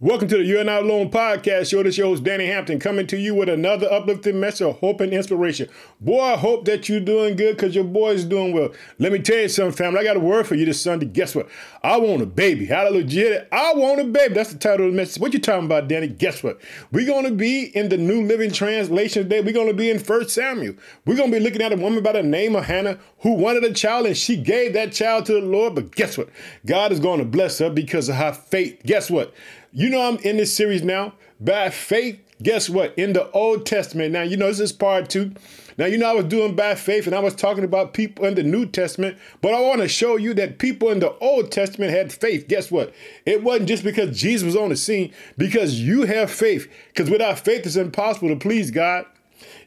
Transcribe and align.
Welcome 0.00 0.28
to 0.28 0.36
the 0.36 0.44
You're 0.44 0.64
Not 0.64 0.82
Alone 0.82 1.10
podcast 1.10 1.70
show. 1.70 1.82
This 1.82 1.96
your 1.96 2.08
host, 2.08 2.24
Danny 2.24 2.46
Hampton, 2.46 2.78
coming 2.78 3.06
to 3.06 3.16
you 3.16 3.34
with 3.34 3.48
another 3.48 3.90
uplifting 3.90 4.38
message 4.38 4.66
of 4.66 4.78
hope 4.80 5.00
and 5.00 5.12
inspiration. 5.12 5.68
Boy, 6.00 6.20
I 6.20 6.36
hope 6.36 6.66
that 6.66 6.88
you're 6.88 7.00
doing 7.00 7.36
good 7.36 7.56
because 7.56 7.74
your 7.74 7.84
boy's 7.84 8.24
doing 8.24 8.52
well. 8.52 8.70
Let 8.98 9.12
me 9.12 9.20
tell 9.20 9.38
you 9.38 9.48
something, 9.48 9.72
family. 9.72 10.00
I 10.00 10.04
got 10.04 10.16
a 10.16 10.20
word 10.20 10.46
for 10.46 10.56
you 10.56 10.66
this 10.66 10.80
Sunday. 10.80 11.06
Guess 11.06 11.34
what? 11.34 11.48
I 11.82 11.96
want 11.96 12.22
a 12.22 12.26
baby. 12.26 12.66
Hallelujah. 12.66 13.46
I 13.50 13.72
want 13.74 14.00
a 14.00 14.04
baby. 14.04 14.34
That's 14.34 14.52
the 14.52 14.58
title 14.58 14.86
of 14.86 14.92
the 14.92 14.96
message. 14.96 15.22
What 15.22 15.32
you 15.32 15.40
talking 15.40 15.64
about, 15.64 15.88
Danny? 15.88 16.08
Guess 16.08 16.42
what? 16.42 16.60
We're 16.92 17.06
going 17.06 17.24
to 17.24 17.32
be 17.32 17.64
in 17.74 17.88
the 17.88 17.96
New 17.96 18.26
Living 18.26 18.52
Translation 18.52 19.22
today. 19.22 19.40
We're 19.40 19.54
going 19.54 19.68
to 19.68 19.74
be 19.74 19.90
in 19.90 19.98
First 19.98 20.30
Samuel. 20.30 20.74
We're 21.06 21.16
going 21.16 21.30
to 21.30 21.38
be 21.38 21.42
looking 21.42 21.62
at 21.62 21.72
a 21.72 21.76
woman 21.76 22.02
by 22.02 22.12
the 22.12 22.22
name 22.22 22.56
of 22.56 22.64
Hannah 22.64 22.98
who 23.20 23.32
wanted 23.32 23.64
a 23.64 23.72
child 23.72 24.06
and 24.06 24.16
she 24.16 24.36
gave 24.36 24.74
that 24.74 24.92
child 24.92 25.24
to 25.26 25.32
the 25.32 25.40
Lord. 25.40 25.74
But 25.76 25.92
guess 25.92 26.18
what? 26.18 26.28
God 26.66 26.92
is 26.92 27.00
going 27.00 27.20
to 27.20 27.24
bless 27.24 27.58
her 27.60 27.70
because 27.70 28.10
of 28.10 28.16
her 28.16 28.32
faith. 28.32 28.82
Guess 28.84 29.10
what? 29.10 29.32
You 29.76 29.90
know, 29.90 30.02
I'm 30.02 30.18
in 30.18 30.36
this 30.36 30.54
series 30.54 30.84
now 30.84 31.14
by 31.40 31.68
faith. 31.68 32.20
Guess 32.40 32.70
what? 32.70 32.96
In 32.96 33.12
the 33.12 33.28
Old 33.32 33.66
Testament. 33.66 34.12
Now, 34.12 34.22
you 34.22 34.36
know, 34.36 34.46
this 34.46 34.60
is 34.60 34.72
part 34.72 35.10
two. 35.10 35.32
Now, 35.76 35.86
you 35.86 35.98
know, 35.98 36.08
I 36.08 36.14
was 36.14 36.26
doing 36.26 36.54
by 36.54 36.76
faith 36.76 37.08
and 37.08 37.16
I 37.16 37.18
was 37.18 37.34
talking 37.34 37.64
about 37.64 37.92
people 37.92 38.24
in 38.24 38.36
the 38.36 38.44
New 38.44 38.66
Testament, 38.66 39.18
but 39.40 39.52
I 39.52 39.60
want 39.60 39.80
to 39.80 39.88
show 39.88 40.14
you 40.14 40.32
that 40.34 40.60
people 40.60 40.90
in 40.90 41.00
the 41.00 41.12
Old 41.18 41.50
Testament 41.50 41.90
had 41.90 42.12
faith. 42.12 42.46
Guess 42.46 42.70
what? 42.70 42.94
It 43.26 43.42
wasn't 43.42 43.68
just 43.68 43.82
because 43.82 44.16
Jesus 44.16 44.46
was 44.46 44.54
on 44.54 44.68
the 44.68 44.76
scene, 44.76 45.12
because 45.36 45.80
you 45.80 46.02
have 46.02 46.30
faith. 46.30 46.70
Because 46.90 47.10
without 47.10 47.40
faith, 47.40 47.66
it's 47.66 47.74
impossible 47.74 48.28
to 48.28 48.36
please 48.36 48.70
God. 48.70 49.06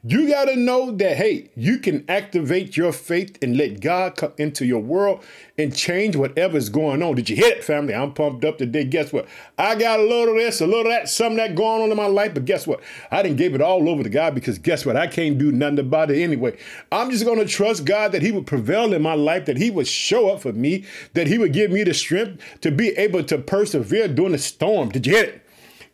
You 0.03 0.29
got 0.29 0.45
to 0.45 0.55
know 0.55 0.91
that, 0.91 1.17
hey, 1.17 1.49
you 1.55 1.79
can 1.79 2.05
activate 2.07 2.77
your 2.77 2.93
faith 2.93 3.37
and 3.41 3.57
let 3.57 3.81
God 3.81 4.15
come 4.15 4.31
into 4.37 4.65
your 4.65 4.79
world 4.79 5.23
and 5.57 5.75
change 5.75 6.15
whatever's 6.15 6.69
going 6.69 7.03
on. 7.03 7.15
Did 7.15 7.29
you 7.29 7.35
hit 7.35 7.57
it, 7.57 7.63
family? 7.63 7.93
I'm 7.93 8.13
pumped 8.13 8.45
up 8.45 8.57
today. 8.57 8.85
Guess 8.85 9.11
what? 9.11 9.27
I 9.57 9.75
got 9.75 9.99
a 9.99 10.03
little 10.03 10.29
of 10.29 10.35
this, 10.35 10.61
a 10.61 10.67
little 10.67 10.81
of 10.81 10.87
that, 10.87 11.09
some 11.09 11.33
of 11.33 11.37
that 11.37 11.55
going 11.55 11.81
on 11.81 11.91
in 11.91 11.97
my 11.97 12.05
life, 12.05 12.33
but 12.33 12.45
guess 12.45 12.67
what? 12.67 12.79
I 13.11 13.23
didn't 13.23 13.37
give 13.37 13.55
it 13.55 13.61
all 13.61 13.89
over 13.89 14.03
to 14.03 14.09
God 14.09 14.35
because 14.35 14.59
guess 14.59 14.85
what? 14.85 14.95
I 14.95 15.07
can't 15.07 15.37
do 15.37 15.51
nothing 15.51 15.79
about 15.79 16.11
it 16.11 16.21
anyway. 16.21 16.57
I'm 16.91 17.09
just 17.09 17.25
going 17.25 17.39
to 17.39 17.45
trust 17.45 17.85
God 17.85 18.11
that 18.11 18.21
He 18.21 18.31
would 18.31 18.47
prevail 18.47 18.93
in 18.93 19.01
my 19.01 19.15
life, 19.15 19.45
that 19.45 19.57
He 19.57 19.71
would 19.71 19.87
show 19.87 20.29
up 20.29 20.41
for 20.41 20.53
me, 20.53 20.85
that 21.13 21.27
He 21.27 21.37
would 21.37 21.53
give 21.53 21.71
me 21.71 21.83
the 21.83 21.93
strength 21.93 22.41
to 22.61 22.71
be 22.71 22.89
able 22.89 23.23
to 23.23 23.37
persevere 23.37 24.07
during 24.07 24.31
the 24.31 24.37
storm. 24.37 24.89
Did 24.89 25.07
you 25.07 25.15
hit 25.15 25.29
it? 25.29 25.46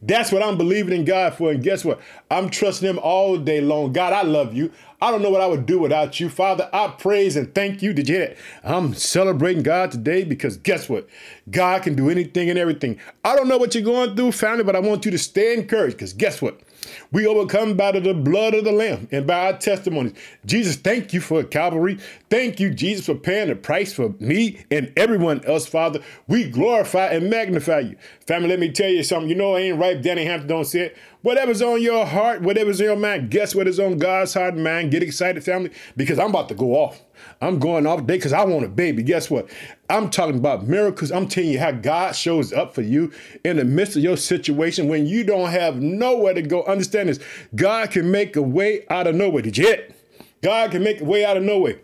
That's 0.05 0.33
what 0.33 0.43
I'm 0.43 0.57
believing 0.57 0.93
in 0.93 1.05
God 1.05 1.33
for. 1.33 1.49
And 1.51 1.63
guess 1.63 1.85
what? 1.85 2.01
I'm 2.29 2.49
trusting 2.49 2.87
Him 2.87 2.99
all 2.99 3.37
day 3.37 3.61
long. 3.61 3.93
God, 3.93 4.11
I 4.11 4.23
love 4.23 4.53
you. 4.53 4.71
I 5.01 5.11
don't 5.11 5.21
know 5.21 5.29
what 5.29 5.41
I 5.41 5.47
would 5.47 5.65
do 5.65 5.79
without 5.79 6.19
you. 6.19 6.29
Father, 6.29 6.69
I 6.73 6.87
praise 6.87 7.35
and 7.35 7.53
thank 7.55 7.81
you. 7.81 7.93
Did 7.93 8.09
you 8.09 8.15
hear 8.15 8.27
that? 8.27 8.37
I'm 8.63 8.93
celebrating 8.93 9.63
God 9.63 9.91
today 9.91 10.23
because 10.23 10.57
guess 10.57 10.89
what? 10.89 11.07
God 11.49 11.83
can 11.83 11.95
do 11.95 12.09
anything 12.09 12.49
and 12.49 12.59
everything. 12.59 12.99
I 13.23 13.35
don't 13.35 13.47
know 13.47 13.57
what 13.57 13.75
you're 13.75 13.83
going 13.83 14.15
through, 14.15 14.33
family, 14.33 14.63
but 14.63 14.75
I 14.75 14.79
want 14.79 15.05
you 15.05 15.11
to 15.11 15.17
stay 15.17 15.53
encouraged 15.53 15.97
because 15.97 16.13
guess 16.13 16.41
what? 16.41 16.59
We 17.11 17.27
overcome 17.27 17.75
by 17.75 17.91
the 17.91 18.13
blood 18.13 18.53
of 18.53 18.63
the 18.63 18.71
Lamb 18.71 19.07
and 19.11 19.27
by 19.27 19.47
our 19.47 19.57
testimonies. 19.57 20.13
Jesus, 20.45 20.75
thank 20.75 21.13
you 21.13 21.21
for 21.21 21.43
Calvary. 21.43 21.99
Thank 22.29 22.59
you, 22.59 22.69
Jesus, 22.69 23.05
for 23.05 23.15
paying 23.15 23.49
the 23.49 23.55
price 23.55 23.93
for 23.93 24.13
me 24.19 24.65
and 24.71 24.91
everyone 24.97 25.43
else, 25.45 25.65
Father. 25.65 25.99
We 26.27 26.49
glorify 26.49 27.07
and 27.07 27.29
magnify 27.29 27.79
you. 27.79 27.97
Family, 28.27 28.49
let 28.49 28.59
me 28.59 28.71
tell 28.71 28.89
you 28.89 29.03
something. 29.03 29.29
You 29.29 29.35
know, 29.35 29.55
I 29.55 29.59
ain't 29.59 29.79
right. 29.79 30.01
Danny 30.01 30.25
Hampton 30.25 30.47
don't 30.47 30.65
say 30.65 30.81
it. 30.81 30.97
Whatever's 31.21 31.61
on 31.61 31.81
your 31.81 32.05
heart, 32.05 32.41
whatever's 32.41 32.81
in 32.81 32.87
your 32.87 32.97
mind, 32.97 33.31
guess 33.31 33.55
what 33.55 33.65
is 33.65 33.79
on 33.79 33.97
God's 33.97 34.33
heart 34.33 34.55
and 34.55 34.63
mind? 34.63 34.91
Get 34.91 35.01
excited, 35.01 35.41
family, 35.41 35.71
because 35.95 36.19
I'm 36.19 36.31
about 36.31 36.49
to 36.49 36.55
go 36.55 36.71
off. 36.73 37.01
I'm 37.43 37.59
going 37.59 37.85
off 37.85 37.99
today 37.99 38.15
because 38.15 38.33
I 38.33 38.43
want 38.45 38.65
a 38.65 38.69
baby. 38.69 39.03
Guess 39.03 39.29
what? 39.29 39.49
I'm 39.89 40.09
talking 40.09 40.37
about 40.37 40.67
miracles. 40.67 41.11
I'm 41.11 41.27
telling 41.27 41.49
you 41.49 41.59
how 41.59 41.71
God 41.71 42.15
shows 42.15 42.53
up 42.53 42.73
for 42.73 42.81
you 42.81 43.11
in 43.43 43.57
the 43.57 43.65
midst 43.65 43.97
of 43.97 44.03
your 44.03 44.17
situation 44.17 44.87
when 44.87 45.05
you 45.05 45.23
don't 45.23 45.49
have 45.49 45.81
nowhere 45.81 46.33
to 46.33 46.41
go. 46.41 46.63
Understand 46.63 47.09
this 47.09 47.19
God 47.55 47.91
can 47.91 48.09
make 48.09 48.35
a 48.35 48.41
way 48.41 48.85
out 48.89 49.07
of 49.07 49.15
nowhere. 49.15 49.41
Did 49.41 49.57
you 49.57 49.65
hit? 49.65 49.95
God 50.41 50.71
can 50.71 50.83
make 50.83 51.01
a 51.01 51.05
way 51.05 51.25
out 51.25 51.37
of 51.37 51.43
nowhere. 51.43 51.79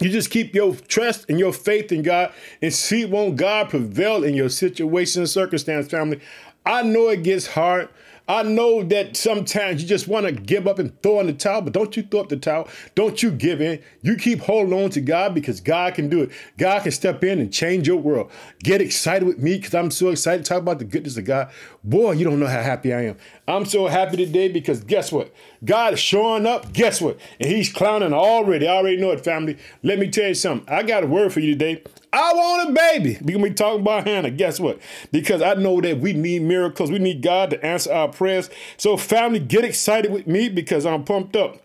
You 0.00 0.08
just 0.08 0.30
keep 0.30 0.54
your 0.54 0.74
trust 0.74 1.26
and 1.28 1.38
your 1.38 1.52
faith 1.52 1.92
in 1.92 2.02
God 2.02 2.32
and 2.60 2.72
see 2.72 3.04
won't 3.04 3.36
God 3.36 3.70
prevail 3.70 4.24
in 4.24 4.34
your 4.34 4.48
situation 4.48 5.22
and 5.22 5.30
circumstance, 5.30 5.88
family. 5.88 6.20
I 6.64 6.82
know 6.82 7.08
it 7.08 7.22
gets 7.22 7.46
hard. 7.46 7.88
I 8.28 8.42
know 8.44 8.84
that 8.84 9.16
sometimes 9.16 9.82
you 9.82 9.88
just 9.88 10.06
want 10.06 10.26
to 10.26 10.32
give 10.32 10.68
up 10.68 10.78
and 10.78 11.00
throw 11.02 11.20
in 11.20 11.26
the 11.26 11.32
towel, 11.32 11.62
but 11.62 11.72
don't 11.72 11.96
you 11.96 12.02
throw 12.04 12.20
up 12.20 12.28
the 12.28 12.36
towel. 12.36 12.68
Don't 12.94 13.22
you 13.22 13.30
give 13.30 13.60
in. 13.60 13.82
You 14.02 14.16
keep 14.16 14.40
holding 14.40 14.72
on 14.72 14.90
to 14.90 15.00
God 15.00 15.34
because 15.34 15.60
God 15.60 15.94
can 15.94 16.08
do 16.08 16.22
it. 16.22 16.30
God 16.56 16.82
can 16.82 16.92
step 16.92 17.24
in 17.24 17.40
and 17.40 17.52
change 17.52 17.88
your 17.88 17.96
world. 17.96 18.30
Get 18.62 18.80
excited 18.80 19.26
with 19.26 19.38
me 19.38 19.56
because 19.56 19.74
I'm 19.74 19.90
so 19.90 20.10
excited 20.10 20.44
to 20.44 20.48
talk 20.48 20.62
about 20.62 20.78
the 20.78 20.84
goodness 20.84 21.16
of 21.16 21.24
God. 21.24 21.50
Boy, 21.82 22.12
you 22.12 22.24
don't 22.24 22.38
know 22.38 22.46
how 22.46 22.62
happy 22.62 22.94
I 22.94 23.06
am. 23.06 23.16
I'm 23.48 23.64
so 23.64 23.88
happy 23.88 24.16
today 24.16 24.48
because 24.48 24.84
guess 24.84 25.10
what? 25.10 25.34
God 25.64 25.94
is 25.94 26.00
showing 26.00 26.46
up. 26.46 26.72
Guess 26.72 27.00
what? 27.00 27.18
And 27.40 27.50
he's 27.50 27.72
clowning 27.72 28.12
already. 28.12 28.68
I 28.68 28.76
already 28.76 28.98
know 28.98 29.10
it, 29.10 29.24
family. 29.24 29.58
Let 29.82 29.98
me 29.98 30.08
tell 30.10 30.28
you 30.28 30.34
something. 30.34 30.72
I 30.72 30.84
got 30.84 31.02
a 31.02 31.06
word 31.06 31.32
for 31.32 31.40
you 31.40 31.52
today. 31.52 31.82
I 32.12 32.32
want 32.34 32.70
a 32.70 32.72
baby. 32.72 33.18
We're 33.22 33.38
going 33.38 33.44
to 33.44 33.50
be 33.50 33.54
talking 33.54 33.80
about 33.80 34.06
Hannah. 34.06 34.30
Guess 34.30 34.60
what? 34.60 34.78
Because 35.10 35.40
I 35.40 35.54
know 35.54 35.80
that 35.80 35.98
we 35.98 36.12
need 36.12 36.42
miracles. 36.42 36.90
We 36.90 36.98
need 36.98 37.22
God 37.22 37.50
to 37.50 37.64
answer 37.64 37.92
our 37.92 38.08
prayers. 38.08 38.50
So, 38.76 38.96
family, 38.98 39.38
get 39.38 39.64
excited 39.64 40.12
with 40.12 40.26
me 40.26 40.50
because 40.50 40.84
I'm 40.84 41.04
pumped 41.04 41.36
up. 41.36 41.62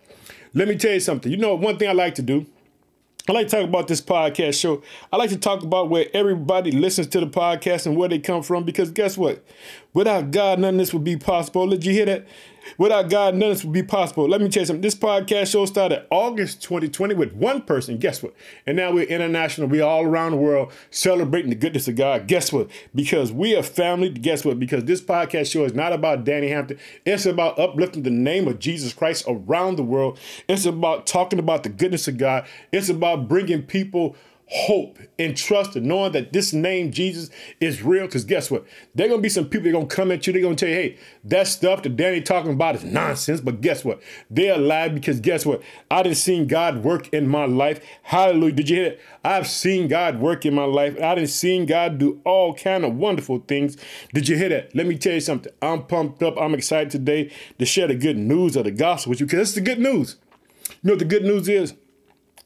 Let 0.54 0.70
me 0.70 0.78
tell 0.78 0.94
you 0.94 1.02
something. 1.02 1.32
You 1.32 1.38
know, 1.38 1.54
one 1.56 1.78
thing 1.78 1.90
I 1.90 1.94
like 1.94 2.16
to 2.16 2.22
do, 2.22 2.46
I 3.28 3.34
like 3.34 3.48
to 3.50 3.58
talk 3.58 3.68
about 3.68 3.90
this 3.90 4.00
podcast 4.00 4.60
show. 4.60 4.82
I 5.12 5.18
like 5.18 5.32
to 5.32 5.38
talk 5.38 5.62
about 5.64 5.90
where 5.90 6.06
everybody 6.14 6.72
listens 6.72 7.08
to 7.08 7.20
the 7.20 7.28
podcast 7.28 7.86
and 7.86 7.98
where 7.98 8.08
they 8.08 8.20
come 8.20 8.42
from 8.42 8.64
because 8.64 8.90
guess 8.90 9.18
what? 9.18 9.44
Without 9.94 10.32
God, 10.32 10.60
none 10.60 10.76
of 10.76 10.78
this 10.80 10.94
would 10.94 11.04
be 11.04 11.18
possible. 11.18 11.68
Did 11.68 11.86
you 11.86 11.92
hear 11.92 12.06
that? 12.06 12.26
Without 12.78 13.10
God, 13.10 13.36
none 13.36 13.52
of 13.52 13.58
this 13.58 13.66
would 13.66 13.74
be 13.74 13.84
possible. 13.84 14.28
Let 14.28 14.42
me 14.42 14.50
tell 14.50 14.62
you 14.62 14.68
something. 14.68 14.82
This 14.82 14.96
podcast 14.96 15.52
show 15.52 15.66
started 15.66 16.06
August 16.10 16.62
2020 16.64 17.16
with 17.16 17.34
one 17.34 17.62
person. 17.62 17.98
Guess 17.98 18.24
what? 18.24 18.34
And 18.66 18.78
now 18.78 18.92
we're 18.92 19.06
international. 19.06 19.68
We're 19.68 19.84
all 19.84 20.04
around 20.04 20.32
the 20.32 20.38
world 20.38 20.72
celebrating 20.92 21.50
the 21.50 21.56
goodness 21.56 21.88
of 21.88 21.96
God. 21.96 22.28
Guess 22.28 22.52
what? 22.52 22.70
Because 22.94 23.32
we 23.32 23.56
are 23.56 23.64
family. 23.64 24.10
Guess 24.10 24.46
what? 24.46 24.60
Because 24.60 24.86
this 24.86 25.02
podcast 25.02 25.52
show 25.52 25.64
is 25.64 25.74
not 25.74 25.94
about 25.94 26.24
Danny 26.24 26.50
Hampton. 26.50 26.80
It's 27.06 27.26
about 27.26 27.58
uplifting 27.60 28.04
the 28.04 28.10
name 28.10 28.48
of 28.48 28.60
Jesus 28.60 28.94
Christ 28.94 29.26
around 29.28 29.78
the 29.78 29.84
world. 29.84 30.20
It's 30.48 30.66
about 30.66 31.08
talking 31.08 31.40
about 31.40 31.64
the 31.64 31.70
goodness 31.70 32.08
of 32.08 32.18
God. 32.18 32.46
It's 32.72 32.90
about 32.90 33.28
bringing 33.28 33.64
people 33.64 34.16
hope 34.50 34.98
and 35.20 35.36
trust 35.36 35.76
and 35.76 35.86
knowing 35.86 36.14
that 36.14 36.32
this 36.32 36.54
name 36.54 36.92
Jesus 36.92 37.30
is 37.60 37.84
real. 37.84 38.06
Because 38.06 38.24
guess 38.24 38.50
what? 38.50 38.66
There 38.96 39.10
gonna 39.10 39.22
be 39.22 39.30
some 39.30 39.46
people 39.46 39.66
that 39.66 39.74
gonna 39.74 39.86
come 39.88 40.12
at 40.12 40.26
you. 40.26 40.34
They're 40.34 40.42
gonna 40.42 40.56
tell 40.56 40.70
you, 40.70 40.76
hey, 40.76 40.98
that 41.26 41.48
stuff 41.48 41.84
that 41.84 41.98
Danny 41.98 42.22
talking 42.22 42.54
about 42.54 42.76
is 42.76 42.84
nonsense. 42.84 43.42
But 43.42 43.62
guess 43.62 43.84
what? 43.84 44.02
They're 44.30 44.56
alive 44.56 44.96
because 44.96 45.20
guess 45.20 45.46
what? 45.46 45.62
I 45.92 46.04
didn't 46.04 46.18
seen 46.18 46.48
God 46.48 46.84
work 46.84 47.14
in 47.14 47.28
my 47.28 47.46
life. 47.46 47.82
Hallelujah. 48.04 48.54
Did 48.54 48.70
you 48.70 48.76
hear 48.78 48.86
it? 48.86 49.02
I've 49.24 49.48
seen 49.48 49.90
God 49.90 50.20
work 50.20 50.46
in 50.46 50.54
my 50.54 50.66
life. 50.66 50.98
I 51.02 51.16
didn't 51.16 51.30
seen 51.30 51.66
God 51.66 51.98
do 51.98 52.22
all 52.24 52.54
kind 52.54 52.86
of 52.86 52.96
wonderful 52.96 53.40
things. 53.40 53.76
Did 54.14 54.30
you 54.30 54.38
hear 54.38 54.50
that? 54.50 54.74
Let 54.74 54.88
me 54.88 54.98
tell 54.98 55.14
you 55.14 55.20
something. 55.20 55.52
I'm 55.62 55.84
pumped 55.84 56.24
up. 56.24 56.40
I'm 56.40 56.54
excited 56.54 56.90
today 56.90 57.32
to 57.60 57.66
share 57.66 57.88
the 57.88 57.96
good 57.96 58.18
news 58.18 58.56
of 58.56 58.64
the 58.64 58.72
gospel 58.72 59.10
with 59.10 59.20
you 59.20 59.26
because 59.26 59.50
it's 59.50 59.56
the 59.56 59.62
good 59.62 59.80
news. 59.80 60.16
You 60.70 60.76
know 60.84 60.94
what 60.94 61.00
the 61.00 61.06
good 61.06 61.24
news 61.24 61.50
is? 61.50 61.74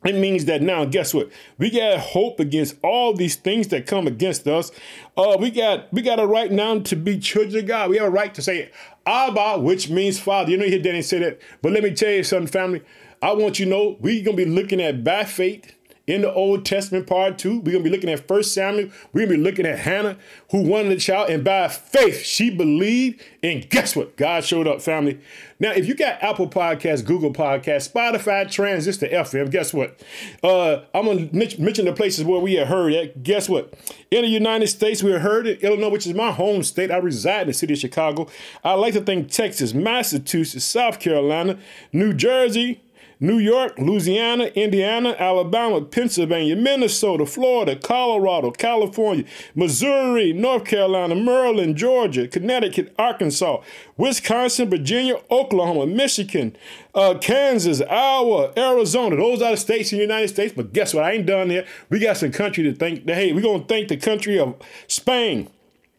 It 0.03 0.16
means 0.16 0.45
that 0.45 0.63
now, 0.63 0.85
guess 0.85 1.13
what? 1.13 1.29
We 1.59 1.69
got 1.69 2.00
hope 2.00 2.39
against 2.39 2.75
all 2.81 3.13
these 3.13 3.35
things 3.35 3.67
that 3.67 3.85
come 3.85 4.07
against 4.07 4.47
us. 4.47 4.72
Uh, 5.16 5.38
we 5.39 5.51
got 5.51 5.94
we 5.94 6.01
got 6.01 6.19
a 6.19 6.25
right 6.25 6.51
now 6.51 6.79
to 6.79 6.95
be 6.95 7.19
children 7.19 7.63
of 7.63 7.67
God. 7.67 7.89
We 7.91 7.97
have 7.97 8.07
a 8.07 8.12
right 8.12 8.34
to 8.34 8.41
say 8.41 8.72
Abba, 9.06 9.59
which 9.59 9.89
means 9.89 10.19
Father. 10.19 10.50
You 10.51 10.57
know, 10.57 10.66
you 10.66 10.79
didn't 10.79 11.03
say 11.03 11.19
that. 11.19 11.39
But 11.62 11.73
let 11.73 11.84
me 11.84 11.94
tell 11.94 12.12
you 12.12 12.23
something, 12.23 12.47
family. 12.47 12.81
I 13.22 13.34
want 13.34 13.59
you 13.59 13.66
to 13.66 13.72
know 13.72 13.97
we're 14.00 14.23
gonna 14.23 14.38
be 14.38 14.45
looking 14.45 14.81
at 14.81 15.03
by 15.03 15.23
faith 15.23 15.75
in 16.07 16.22
the 16.22 16.34
Old 16.34 16.66
Testament 16.66 17.07
part 17.07 17.38
two. 17.38 17.59
We're 17.59 17.73
gonna 17.73 17.84
be 17.84 17.89
looking 17.89 18.09
at 18.09 18.28
First 18.28 18.53
Samuel. 18.53 18.89
We're 19.13 19.25
gonna 19.25 19.38
be 19.38 19.44
looking 19.44 19.66
at 19.66 19.79
Hannah, 19.79 20.17
who 20.51 20.62
wanted 20.62 20.91
a 20.91 20.97
child, 20.97 21.29
and 21.29 21.44
by 21.44 21.67
faith 21.67 22.23
she 22.23 22.50
believed. 22.50 23.21
And 23.44 23.69
guess 23.69 23.95
what? 23.95 24.18
God 24.18 24.44
showed 24.44 24.68
up, 24.68 24.81
family. 24.81 25.19
Now, 25.59 25.71
if 25.71 25.88
you 25.88 25.94
got 25.94 26.21
Apple 26.24 26.50
Podcasts, 26.50 27.06
Google 27.06 27.31
Podcasts, 27.31 27.92
Spotify, 27.92 28.50
Transistor 28.50 29.07
FM, 29.07 29.51
guess 29.51 29.74
what? 29.74 30.01
Uh, 30.44 30.81
I'm 30.94 31.06
gonna 31.06 31.30
mention 31.31 31.86
the 31.86 31.94
places 31.94 32.25
where 32.25 32.39
we 32.39 32.56
have 32.56 32.68
heard 32.68 32.94
it. 32.94 33.21
Guess 33.24 33.47
what? 33.47 33.74
In 34.09 34.24
the 34.24 34.27
United 34.27 34.68
States, 34.68 35.04
we 35.04 35.12
have 35.12 35.21
heard 35.21 35.45
it. 35.45 35.62
Illinois, 35.62 35.89
which 35.89 36.07
is 36.07 36.13
my 36.13 36.31
home 36.31 36.63
state. 36.63 36.92
I 36.92 36.97
reside 36.97 37.42
in 37.42 37.47
the 37.47 37.54
city 37.54 37.74
of 37.74 37.80
Chicago. 37.80 38.27
I 38.63 38.74
like 38.74 38.94
to 38.95 39.01
think 39.01 39.30
Texas, 39.30 39.74
Massachusetts, 39.74 40.65
South 40.65 41.00
Carolina, 41.00 41.57
New 41.94 42.13
Jersey. 42.13 42.81
New 43.21 43.38
York, 43.38 43.77
Louisiana, 43.77 44.45
Indiana, 44.56 45.15
Alabama, 45.19 45.81
Pennsylvania, 45.81 46.56
Minnesota, 46.56 47.25
Florida, 47.25 47.75
Colorado, 47.75 48.51
California, 48.51 49.23
Missouri, 49.56 50.33
North 50.33 50.65
Carolina, 50.65 51.15
Maryland, 51.15 51.77
Georgia, 51.77 52.27
Connecticut, 52.27 52.94
Arkansas, 52.97 53.62
Wisconsin, 53.95 54.69
Virginia, 54.69 55.15
Oklahoma, 55.29 55.85
Michigan, 55.85 56.56
uh, 56.95 57.15
Kansas, 57.21 57.81
Iowa, 57.81 58.51
Arizona. 58.57 59.15
Those 59.15 59.41
are 59.41 59.51
the 59.51 59.57
states 59.57 59.91
in 59.91 60.00
the 60.00 60.03
United 60.03 60.29
States. 60.29 60.53
But 60.56 60.73
guess 60.73 60.94
what? 60.94 61.03
I 61.03 61.13
ain't 61.13 61.27
done 61.27 61.50
there. 61.50 61.65
We 61.89 62.00
got 62.00 62.18
some 62.18 62.31
country 62.31 62.63
to 62.63 62.73
thank. 62.73 63.07
Hey, 63.07 63.31
we're 63.33 63.41
going 63.41 63.62
to 63.62 63.68
thank 63.68 63.88
the 63.88 63.97
country 63.97 64.39
of 64.39 64.56
Spain. 64.88 65.47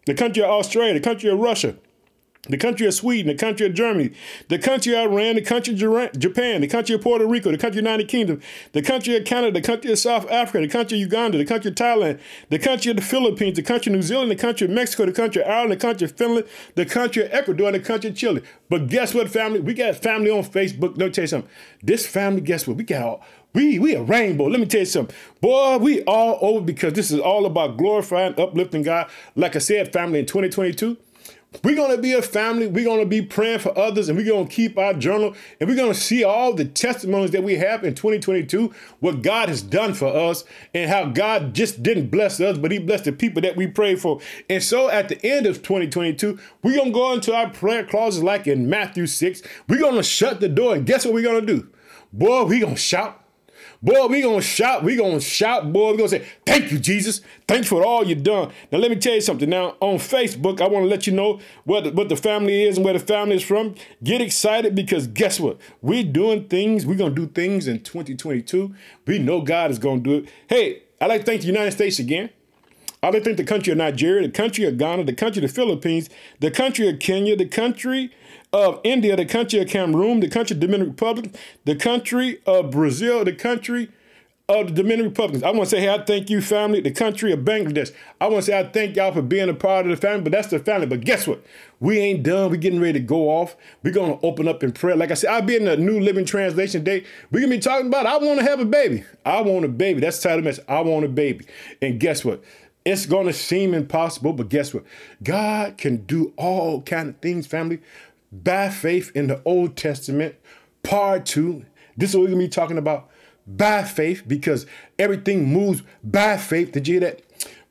the 0.06 0.14
country 0.14 0.42
of 0.42 0.50
Australia, 0.50 0.94
the 0.94 1.00
country 1.00 1.30
of 1.30 1.38
Russia, 1.38 1.76
the 2.48 2.56
country 2.56 2.88
of 2.88 2.94
Sweden, 2.94 3.28
the 3.28 3.36
country 3.36 3.66
of 3.66 3.72
Germany, 3.72 4.10
the 4.48 4.58
country 4.58 4.92
of 4.96 5.12
Iran, 5.12 5.36
the 5.36 5.42
country 5.42 5.74
of 5.74 6.18
Japan, 6.18 6.60
the 6.60 6.66
country 6.66 6.92
of 6.96 7.00
Puerto 7.00 7.24
Rico, 7.24 7.52
the 7.52 7.56
country 7.58 7.78
of 7.78 7.84
United 7.84 8.08
Kingdom, 8.08 8.40
the 8.72 8.82
country 8.82 9.16
of 9.16 9.24
Canada, 9.24 9.52
the 9.52 9.64
country 9.64 9.92
of 9.92 9.98
South 10.00 10.28
Africa, 10.28 10.58
the 10.58 10.66
country 10.66 10.98
of 10.98 11.02
Uganda, 11.02 11.38
the 11.38 11.44
country 11.44 11.70
of 11.70 11.76
Thailand, 11.76 12.18
the 12.48 12.58
country 12.58 12.90
of 12.90 12.96
the 12.96 13.02
Philippines, 13.02 13.54
the 13.54 13.62
country 13.62 13.92
of 13.92 13.96
New 13.96 14.02
Zealand, 14.02 14.28
the 14.32 14.36
country 14.36 14.64
of 14.64 14.72
Mexico, 14.72 15.06
the 15.06 15.12
country 15.12 15.40
of 15.40 15.48
Ireland, 15.48 15.70
the 15.70 15.76
country 15.76 16.04
of 16.06 16.16
Finland, 16.16 16.48
the 16.74 16.84
country 16.84 17.24
of 17.24 17.32
Ecuador, 17.32 17.68
and 17.68 17.76
the 17.76 17.80
country 17.80 18.10
of 18.10 18.16
Chile. 18.16 18.42
But 18.68 18.88
guess 18.88 19.14
what, 19.14 19.28
family? 19.28 19.60
We 19.60 19.74
got 19.74 19.94
family 19.94 20.32
on 20.32 20.42
Facebook. 20.42 20.98
Let 20.98 21.06
me 21.06 21.10
tell 21.10 21.22
you 21.22 21.28
something. 21.28 21.50
This 21.80 22.04
family, 22.08 22.40
guess 22.40 22.66
what? 22.66 22.76
We 22.76 22.82
got 22.82 23.02
all, 23.02 23.24
we 23.54 23.78
we 23.78 23.94
a 23.94 24.02
rainbow. 24.02 24.46
Let 24.46 24.58
me 24.58 24.66
tell 24.66 24.80
you 24.80 24.86
something. 24.86 25.14
Boy, 25.40 25.78
we 25.78 26.02
all 26.02 26.38
over 26.40 26.60
because 26.60 26.94
this 26.94 27.12
is 27.12 27.20
all 27.20 27.46
about 27.46 27.76
glorifying, 27.76 28.34
uplifting 28.36 28.82
God. 28.82 29.08
Like 29.36 29.54
I 29.54 29.60
said, 29.60 29.92
family 29.92 30.18
in 30.18 30.26
2022. 30.26 30.96
We're 31.62 31.76
going 31.76 31.94
to 31.94 32.00
be 32.00 32.12
a 32.14 32.22
family. 32.22 32.66
We're 32.66 32.84
going 32.84 33.00
to 33.00 33.06
be 33.06 33.20
praying 33.20 33.58
for 33.58 33.76
others 33.78 34.08
and 34.08 34.16
we're 34.16 34.26
going 34.26 34.48
to 34.48 34.52
keep 34.52 34.78
our 34.78 34.94
journal 34.94 35.34
and 35.60 35.68
we're 35.68 35.76
going 35.76 35.92
to 35.92 35.98
see 35.98 36.24
all 36.24 36.54
the 36.54 36.64
testimonies 36.64 37.30
that 37.32 37.42
we 37.42 37.56
have 37.56 37.84
in 37.84 37.94
2022, 37.94 38.72
what 39.00 39.22
God 39.22 39.48
has 39.48 39.60
done 39.60 39.92
for 39.92 40.08
us 40.08 40.44
and 40.72 40.90
how 40.90 41.06
God 41.06 41.54
just 41.54 41.82
didn't 41.82 42.08
bless 42.08 42.40
us, 42.40 42.56
but 42.56 42.72
He 42.72 42.78
blessed 42.78 43.04
the 43.04 43.12
people 43.12 43.42
that 43.42 43.56
we 43.56 43.66
pray 43.66 43.96
for. 43.96 44.20
And 44.48 44.62
so 44.62 44.88
at 44.88 45.08
the 45.08 45.24
end 45.24 45.46
of 45.46 45.62
2022, 45.62 46.38
we're 46.62 46.76
going 46.76 46.88
to 46.88 46.92
go 46.92 47.12
into 47.12 47.34
our 47.34 47.50
prayer 47.50 47.84
clauses 47.84 48.22
like 48.22 48.46
in 48.46 48.68
Matthew 48.68 49.06
6. 49.06 49.42
We're 49.68 49.80
going 49.80 49.96
to 49.96 50.02
shut 50.02 50.40
the 50.40 50.48
door 50.48 50.74
and 50.74 50.86
guess 50.86 51.04
what 51.04 51.14
we're 51.14 51.22
going 51.22 51.46
to 51.46 51.54
do? 51.54 51.68
Boy, 52.12 52.44
we're 52.44 52.60
going 52.60 52.74
to 52.74 52.80
shout. 52.80 53.21
Boy, 53.82 54.06
we 54.06 54.22
gonna 54.22 54.40
shout, 54.40 54.84
we 54.84 54.94
gonna 54.94 55.20
shout, 55.20 55.72
boy, 55.72 55.90
we 55.90 55.96
gonna 55.96 56.08
say, 56.08 56.24
thank 56.46 56.70
you, 56.70 56.78
Jesus. 56.78 57.20
Thanks 57.48 57.66
for 57.66 57.84
all 57.84 58.06
you 58.06 58.14
done. 58.14 58.52
Now 58.70 58.78
let 58.78 58.92
me 58.92 58.96
tell 58.96 59.14
you 59.14 59.20
something. 59.20 59.50
Now 59.50 59.76
on 59.80 59.96
Facebook, 59.96 60.60
I 60.60 60.68
want 60.68 60.84
to 60.84 60.88
let 60.88 61.08
you 61.08 61.12
know 61.12 61.40
what 61.64 61.84
the, 61.84 61.90
what 61.90 62.08
the 62.08 62.14
family 62.16 62.62
is 62.62 62.76
and 62.76 62.84
where 62.84 62.94
the 62.94 63.00
family 63.00 63.34
is 63.34 63.42
from. 63.42 63.74
Get 64.04 64.20
excited 64.20 64.76
because 64.76 65.08
guess 65.08 65.40
what? 65.40 65.58
We're 65.80 66.04
doing 66.04 66.44
things, 66.44 66.86
we're 66.86 66.94
gonna 66.96 67.12
do 67.12 67.26
things 67.26 67.66
in 67.66 67.80
2022. 67.80 68.72
We 69.04 69.18
know 69.18 69.40
God 69.40 69.72
is 69.72 69.80
gonna 69.80 70.00
do 70.00 70.18
it. 70.18 70.28
Hey, 70.46 70.84
I'd 71.00 71.08
like 71.08 71.22
to 71.22 71.26
thank 71.26 71.40
the 71.40 71.48
United 71.48 71.72
States 71.72 71.98
again. 71.98 72.30
I'd 73.02 73.14
like 73.14 73.24
to 73.24 73.30
thank 73.30 73.36
the 73.36 73.44
country 73.44 73.72
of 73.72 73.78
Nigeria, 73.78 74.28
the 74.28 74.32
country 74.32 74.64
of 74.64 74.78
Ghana, 74.78 75.02
the 75.02 75.12
country 75.12 75.42
of 75.42 75.50
the 75.50 75.54
Philippines, 75.54 76.08
the 76.38 76.52
country 76.52 76.88
of 76.88 77.00
Kenya, 77.00 77.34
the 77.34 77.46
country 77.46 78.12
of 78.52 78.80
India, 78.84 79.16
the 79.16 79.24
country 79.24 79.60
of 79.60 79.68
Cameroon, 79.68 80.20
the 80.20 80.28
country 80.28 80.54
of 80.54 80.60
Dominican 80.60 80.90
Republic, 80.90 81.34
the 81.64 81.74
country 81.74 82.40
of 82.46 82.70
Brazil, 82.70 83.24
the 83.24 83.32
country 83.32 83.90
of 84.48 84.68
the 84.68 84.82
Dominican 84.82 85.10
Republic. 85.10 85.42
I 85.42 85.50
want 85.50 85.70
to 85.70 85.76
say, 85.76 85.80
hey, 85.80 85.88
I 85.88 86.04
thank 86.04 86.28
you, 86.28 86.42
family, 86.42 86.80
the 86.80 86.90
country 86.90 87.32
of 87.32 87.40
Bangladesh. 87.40 87.92
I 88.20 88.26
want 88.26 88.44
to 88.44 88.50
say, 88.50 88.58
I 88.58 88.64
thank 88.64 88.96
y'all 88.96 89.12
for 89.12 89.22
being 89.22 89.48
a 89.48 89.54
part 89.54 89.86
of 89.86 89.90
the 89.90 89.96
family, 89.96 90.24
but 90.24 90.32
that's 90.32 90.48
the 90.48 90.58
family. 90.58 90.86
But 90.86 91.00
guess 91.00 91.26
what? 91.26 91.42
We 91.80 91.98
ain't 91.98 92.22
done. 92.22 92.50
We're 92.50 92.56
getting 92.56 92.80
ready 92.80 92.94
to 92.94 93.04
go 93.04 93.30
off. 93.30 93.56
We're 93.82 93.92
going 93.92 94.18
to 94.18 94.26
open 94.26 94.48
up 94.48 94.62
in 94.62 94.72
prayer. 94.72 94.96
Like 94.96 95.10
I 95.10 95.14
said, 95.14 95.30
I'll 95.30 95.42
be 95.42 95.56
in 95.56 95.64
the 95.64 95.76
New 95.76 96.00
Living 96.00 96.24
Translation 96.24 96.84
Day. 96.84 97.04
We're 97.30 97.40
going 97.40 97.50
to 97.50 97.56
be 97.56 97.62
talking 97.62 97.86
about, 97.86 98.06
I 98.06 98.18
want 98.18 98.40
to 98.40 98.44
have 98.44 98.60
a 98.60 98.64
baby. 98.66 99.04
I 99.24 99.40
want 99.40 99.64
a 99.64 99.68
baby. 99.68 100.00
That's 100.00 100.18
the 100.18 100.24
title 100.24 100.38
of 100.38 100.44
the 100.44 100.48
message. 100.48 100.64
I 100.68 100.80
want 100.82 101.04
a 101.04 101.08
baby. 101.08 101.46
And 101.80 101.98
guess 101.98 102.24
what? 102.24 102.42
It's 102.84 103.06
going 103.06 103.28
to 103.28 103.32
seem 103.32 103.74
impossible, 103.74 104.32
but 104.32 104.48
guess 104.48 104.74
what? 104.74 104.82
God 105.22 105.78
can 105.78 105.98
do 105.98 106.34
all 106.36 106.82
kind 106.82 107.10
of 107.10 107.16
things, 107.18 107.46
family 107.46 107.80
by 108.32 108.70
faith 108.70 109.12
in 109.14 109.26
the 109.26 109.42
Old 109.44 109.76
Testament, 109.76 110.36
part 110.82 111.26
two. 111.26 111.66
This 111.96 112.10
is 112.10 112.16
what 112.16 112.22
we're 112.22 112.30
gonna 112.30 112.44
be 112.44 112.48
talking 112.48 112.78
about 112.78 113.10
by 113.46 113.82
faith 113.82 114.22
because 114.26 114.66
everything 114.98 115.46
moves 115.46 115.82
by 116.02 116.38
faith. 116.38 116.72
Did 116.72 116.88
you 116.88 117.00
hear 117.00 117.10
that? 117.10 117.22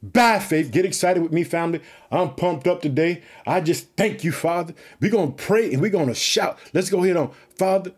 By 0.03 0.39
faith. 0.39 0.71
Get 0.71 0.85
excited 0.85 1.23
with 1.23 1.31
me, 1.31 1.43
family. 1.43 1.81
I'm 2.11 2.35
pumped 2.35 2.67
up 2.67 2.81
today. 2.81 3.23
I 3.45 3.61
just 3.61 3.87
thank 3.95 4.23
you, 4.23 4.31
Father. 4.31 4.73
We're 4.99 5.11
gonna 5.11 5.31
pray 5.31 5.73
and 5.73 5.81
we're 5.81 5.89
gonna 5.89 6.15
shout. 6.15 6.59
Let's 6.73 6.89
go 6.89 7.03
ahead 7.03 7.17
on. 7.17 7.31
Father, 7.57 7.93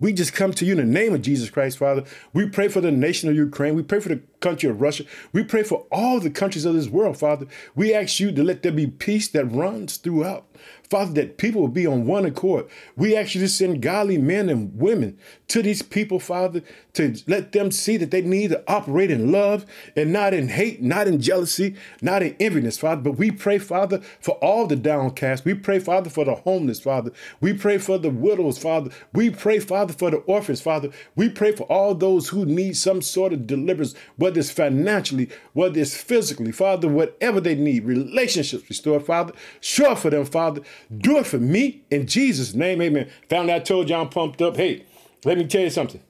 we 0.00 0.12
just 0.12 0.32
come 0.32 0.52
to 0.54 0.64
you 0.64 0.72
in 0.72 0.78
the 0.78 0.84
name 0.84 1.14
of 1.14 1.22
Jesus 1.22 1.50
Christ, 1.50 1.78
Father. 1.78 2.04
We 2.32 2.48
pray 2.48 2.68
for 2.68 2.80
the 2.80 2.92
nation 2.92 3.28
of 3.28 3.34
Ukraine. 3.34 3.74
We 3.74 3.82
pray 3.82 4.00
for 4.00 4.08
the 4.08 4.22
country 4.40 4.68
of 4.68 4.80
Russia. 4.80 5.04
We 5.32 5.44
pray 5.44 5.62
for 5.62 5.86
all 5.90 6.20
the 6.20 6.30
countries 6.30 6.64
of 6.64 6.74
this 6.74 6.88
world, 6.88 7.18
Father. 7.18 7.46
We 7.74 7.94
ask 7.94 8.20
you 8.20 8.32
to 8.32 8.42
let 8.42 8.62
there 8.62 8.72
be 8.72 8.86
peace 8.86 9.28
that 9.28 9.46
runs 9.46 9.96
throughout. 9.96 10.46
Father, 10.90 11.12
that 11.12 11.36
people 11.36 11.60
will 11.60 11.68
be 11.68 11.86
on 11.86 12.06
one 12.06 12.24
accord. 12.24 12.66
We 12.96 13.14
ask 13.14 13.34
you 13.34 13.42
to 13.42 13.48
send 13.48 13.82
godly 13.82 14.16
men 14.16 14.48
and 14.48 14.74
women 14.74 15.18
to 15.48 15.62
these 15.62 15.82
people, 15.82 16.18
Father, 16.18 16.62
to 16.94 17.14
let 17.26 17.52
them 17.52 17.70
see 17.70 17.98
that 17.98 18.10
they 18.10 18.22
need 18.22 18.50
to 18.50 18.64
operate 18.66 19.10
in 19.10 19.30
love 19.30 19.66
and 19.94 20.12
not 20.12 20.32
in 20.32 20.48
hate, 20.48 20.82
not 20.82 21.06
in 21.06 21.20
jealousy, 21.20 21.76
not 22.00 22.22
in 22.22 22.34
enviness, 22.34 22.78
Father. 22.78 23.02
But 23.02 23.18
we 23.18 23.30
pray, 23.30 23.58
Father, 23.58 24.00
for 24.20 24.36
all 24.36 24.66
the 24.66 24.76
downcast. 24.76 25.44
We 25.44 25.54
pray, 25.54 25.78
Father, 25.78 26.08
for 26.08 26.24
the 26.24 26.34
homeless, 26.36 26.80
Father. 26.80 27.12
We 27.40 27.52
pray 27.52 27.76
for 27.76 27.98
the 27.98 28.10
widows, 28.10 28.58
Father. 28.58 28.90
We 29.12 29.28
pray, 29.28 29.58
Father, 29.58 29.92
for 29.92 30.10
the 30.10 30.18
orphans, 30.18 30.62
Father. 30.62 30.90
We 31.16 31.28
pray 31.28 31.52
for 31.52 31.64
all 31.64 31.94
those 31.94 32.28
who 32.28 32.46
need 32.46 32.76
some 32.78 33.02
sort 33.02 33.34
of 33.34 33.46
deliverance, 33.46 33.94
it's 34.36 34.50
financially, 34.50 35.28
whether 35.52 35.78
it's 35.80 35.96
physically, 35.96 36.52
Father, 36.52 36.88
whatever 36.88 37.40
they 37.40 37.54
need, 37.54 37.84
relationships 37.84 38.68
restored, 38.68 39.06
Father. 39.06 39.32
Sure 39.60 39.96
for 39.96 40.10
them, 40.10 40.24
Father. 40.24 40.62
Do 40.96 41.18
it 41.18 41.26
for 41.26 41.38
me 41.38 41.82
in 41.90 42.06
Jesus' 42.06 42.54
name, 42.54 42.82
amen. 42.82 43.08
Found 43.30 43.50
I 43.50 43.60
told 43.60 43.88
you 43.88 43.96
I'm 43.96 44.08
pumped 44.08 44.42
up. 44.42 44.56
Hey, 44.56 44.84
let 45.24 45.38
me 45.38 45.46
tell 45.46 45.62
you 45.62 45.70
something. 45.70 46.00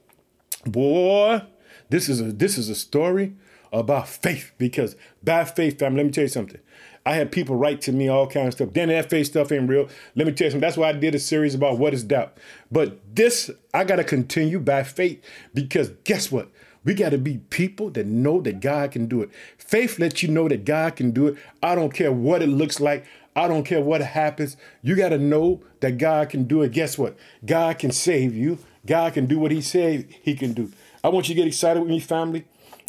Boy, 0.67 1.43
this 1.89 2.09
is 2.09 2.21
a 2.21 2.33
this 2.33 2.59
is 2.59 2.69
a 2.69 2.75
story 2.75 3.35
about 3.73 4.09
faith 4.09 4.53
because 4.59 4.97
by 5.23 5.45
faith, 5.45 5.79
family, 5.79 5.99
let 5.99 6.07
me 6.07 6.13
tell 6.13 6.25
you 6.25 6.29
something. 6.29 6.61
I 7.07 7.15
had 7.15 7.33
people 7.33 7.57
write 7.57 7.81
to 7.83 7.93
me 7.93 8.09
all 8.09 8.27
kinds 8.27 8.49
of 8.49 8.55
stuff. 8.55 8.75
Then 8.75 8.89
that 8.89 9.09
faith 9.09 9.29
stuff 9.29 9.51
ain't 9.51 9.69
real. 9.69 9.89
Let 10.15 10.27
me 10.27 10.33
tell 10.35 10.47
you 10.47 10.51
something. 10.51 10.61
That's 10.61 10.77
why 10.77 10.91
I 10.91 10.93
did 10.93 11.15
a 11.15 11.19
series 11.19 11.55
about 11.55 11.79
what 11.79 11.95
is 11.95 12.05
doubt. 12.05 12.37
But 12.71 12.99
this, 13.15 13.51
I 13.73 13.85
got 13.85 13.97
to 13.97 14.05
continue 14.05 14.61
by 14.61 14.83
faith 14.83 15.25
because 15.55 15.89
guess 16.05 16.31
what? 16.31 16.51
We 16.89 16.95
got 16.95 17.11
to 17.11 17.19
be 17.19 17.37
people 17.51 17.91
that 17.91 18.07
know 18.07 18.41
that 18.41 18.61
God 18.61 18.93
can 18.93 19.09
do 19.09 19.21
it. 19.21 19.29
Faith 19.59 19.99
lets 19.99 20.23
you 20.23 20.31
know 20.31 20.49
that 20.49 20.65
God 20.65 20.97
can 20.97 21.11
do 21.11 21.27
it. 21.27 21.37
I 21.63 21.75
don't 21.75 21.93
care 21.93 22.11
what 22.11 22.41
it 22.41 22.47
looks 22.47 22.81
like. 22.81 23.05
I 23.37 23.47
don't 23.47 23.65
care 23.65 23.83
what 23.83 24.01
happens. 24.01 24.57
You 24.81 24.97
got 24.97 25.11
to 25.11 25.19
know 25.19 25.61
that 25.81 25.99
God 25.99 26.31
can 26.31 26.45
do 26.45 26.63
it. 26.63 26.73
Guess 26.73 26.97
what? 26.97 27.15
God 27.45 27.79
can 27.79 27.91
save 27.93 28.35
you. 28.35 28.57
God 28.87 29.13
can 29.13 29.27
do 29.27 29.39
what 29.39 29.51
He 29.51 29.61
said 29.61 30.09
He 30.23 30.35
can 30.35 30.55
do. 30.55 30.73
I 31.05 31.11
want 31.11 31.29
you 31.29 31.35
to 31.35 31.39
get 31.43 31.47
excited 31.47 31.81
with 31.81 31.91
me, 31.91 32.01
family. 32.01 32.47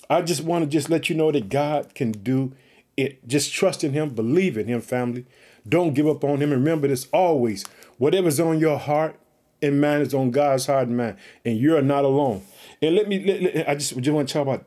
I 0.09 0.21
just 0.21 0.45
want 0.45 0.63
to 0.63 0.69
just 0.69 0.89
let 0.89 1.09
you 1.09 1.17
know 1.17 1.33
that 1.33 1.49
God 1.49 1.93
can 1.93 2.13
do 2.13 2.53
it. 2.95 3.27
Just 3.27 3.53
trust 3.53 3.83
in 3.83 3.91
Him, 3.91 4.11
believe 4.11 4.57
in 4.57 4.67
Him, 4.67 4.79
family. 4.79 5.25
Don't 5.67 5.93
give 5.93 6.07
up 6.07 6.23
on 6.23 6.41
Him. 6.41 6.51
Remember 6.51 6.87
this 6.87 7.09
always. 7.11 7.65
Whatever's 7.97 8.39
on 8.39 8.59
your 8.59 8.79
heart 8.79 9.19
and 9.61 9.81
mind 9.81 10.03
is 10.03 10.13
on 10.13 10.31
God's 10.31 10.67
heart 10.67 10.87
and 10.87 10.95
mind, 10.95 11.17
and 11.43 11.57
you're 11.57 11.81
not 11.81 12.05
alone. 12.05 12.43
And 12.81 12.95
let 12.95 13.07
me, 13.07 13.23
let, 13.25 13.41
let, 13.41 13.69
I 13.69 13.75
just, 13.75 13.95
just 13.97 14.09
want 14.09 14.27
to 14.27 14.33
talk 14.33 14.43
about 14.43 14.65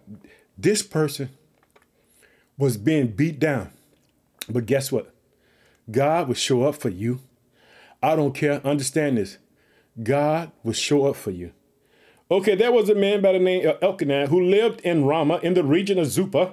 this 0.59 0.83
person 0.83 1.31
was 2.59 2.77
being 2.77 3.09
beat 3.09 3.39
down, 3.39 3.71
but 4.49 4.67
guess 4.67 4.93
what? 4.93 5.13
God 5.91 6.29
will 6.29 6.35
show 6.35 6.63
up 6.65 6.77
for 6.77 6.91
you. 6.91 7.21
I 8.03 8.17
don't 8.17 8.35
care. 8.35 8.65
Understand 8.67 9.19
this. 9.19 9.39
God 10.03 10.53
will 10.63 10.73
show 10.73 11.07
up 11.07 11.17
for 11.17 11.31
you. 11.31 11.53
Okay, 12.31 12.55
there 12.55 12.73
was 12.73 12.89
a 12.89 12.95
man 12.95 13.21
by 13.21 13.33
the 13.33 13.39
name 13.39 13.67
of 13.67 13.79
Elkanah 13.83 14.29
who 14.29 14.41
lived 14.41 14.81
in 14.81 15.05
Ramah 15.05 15.41
in 15.43 15.55
the 15.55 15.65
region 15.65 15.99
of 15.99 16.07
Zuppah, 16.07 16.53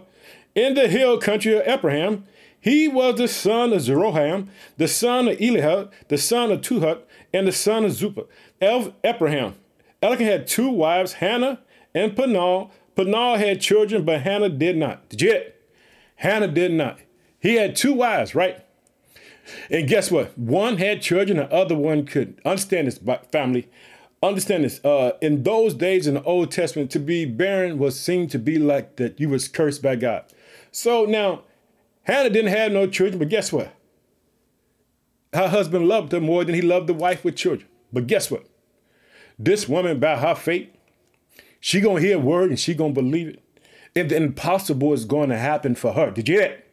in 0.54 0.74
the 0.74 0.88
hill 0.88 1.18
country 1.20 1.58
of 1.58 1.68
Ephraim. 1.68 2.25
He 2.60 2.88
was 2.89 3.16
the 3.16 3.30
son 3.30 3.72
of 3.72 3.80
Zeroham, 3.80 4.50
the 4.75 4.89
son 4.89 5.30
of 5.30 5.38
Elihud, 5.38 5.89
the 6.10 6.18
son 6.18 6.51
of 6.51 6.62
Tuhut, 6.62 7.04
and 7.34 7.48
the 7.48 7.54
son 7.54 7.86
of 7.86 7.92
Zuppah. 7.92 8.28
El 8.60 8.94
Ephraim. 9.06 9.56
Elkanah 10.01 10.29
had 10.29 10.48
two 10.48 10.70
wives, 10.70 11.13
Hannah 11.13 11.60
and 11.94 12.15
Peninnah. 12.15 12.68
Peninnah 12.96 13.38
had 13.38 13.62
children, 13.62 14.06
but 14.06 14.22
Hannah 14.22 14.50
did 14.50 14.77
not. 14.77 15.10
Did 15.10 15.22
you 15.22 15.41
Hannah 16.15 16.48
did 16.48 16.74
not. 16.74 17.00
He 17.39 17.56
had 17.56 17.75
two 17.75 17.94
wives, 17.94 18.36
right? 18.36 18.65
And 19.70 19.88
guess 19.88 20.12
what? 20.12 20.38
One 20.38 20.77
had 20.77 21.01
children, 21.01 21.38
the 21.38 21.51
other 21.51 21.75
one 21.75 22.06
couldn't. 22.06 22.39
Understand 22.46 22.88
this, 22.88 23.00
family. 23.32 23.70
Understand 24.22 24.65
this. 24.65 24.84
Uh, 24.84 25.13
in 25.22 25.44
those 25.44 25.74
days 25.74 26.08
in 26.08 26.15
the 26.15 26.24
Old 26.24 26.51
Testament, 26.51 26.91
to 26.91 27.00
be 27.00 27.25
barren 27.25 27.77
was 27.77 28.00
seen 28.00 28.27
to 28.29 28.39
be 28.39 28.58
like 28.58 28.98
that 28.98 29.20
you 29.20 29.29
was 29.29 29.48
cursed 29.48 29.82
by 29.82 29.96
God. 29.96 30.25
So 30.72 31.06
now, 31.06 31.44
Hannah 32.03 32.29
didn't 32.29 32.51
have 32.51 32.72
no 32.72 32.86
children, 32.86 33.20
but 33.20 33.29
guess 33.29 33.53
what? 33.53 33.74
Her 35.34 35.48
husband 35.48 35.88
loved 35.88 36.12
her 36.12 36.20
more 36.20 36.44
than 36.44 36.56
he 36.56 36.62
loved 36.62 36.88
the 36.88 36.94
wife 36.94 37.24
with 37.24 37.36
children. 37.36 37.70
But 37.94 38.08
guess 38.08 38.29
what? 38.29 38.49
This 39.39 39.69
woman, 39.69 40.01
by 40.01 40.17
her 40.17 40.36
faith, 40.36 40.67
she 41.62 41.79
gonna 41.79 42.01
hear 42.01 42.17
a 42.17 42.19
word 42.19 42.50
and 42.50 42.60
she 42.60 42.74
gonna 42.74 42.93
believe 42.93 43.29
it. 43.29 43.43
If 43.96 44.10
the 44.10 44.17
impossible 44.17 44.93
is 44.93 45.05
going 45.05 45.29
to 45.29 45.38
happen 45.38 45.75
for 45.75 45.93
her. 45.93 46.12
Did 46.12 46.27
you 46.27 46.39
hear 46.39 46.50
that? 46.50 46.65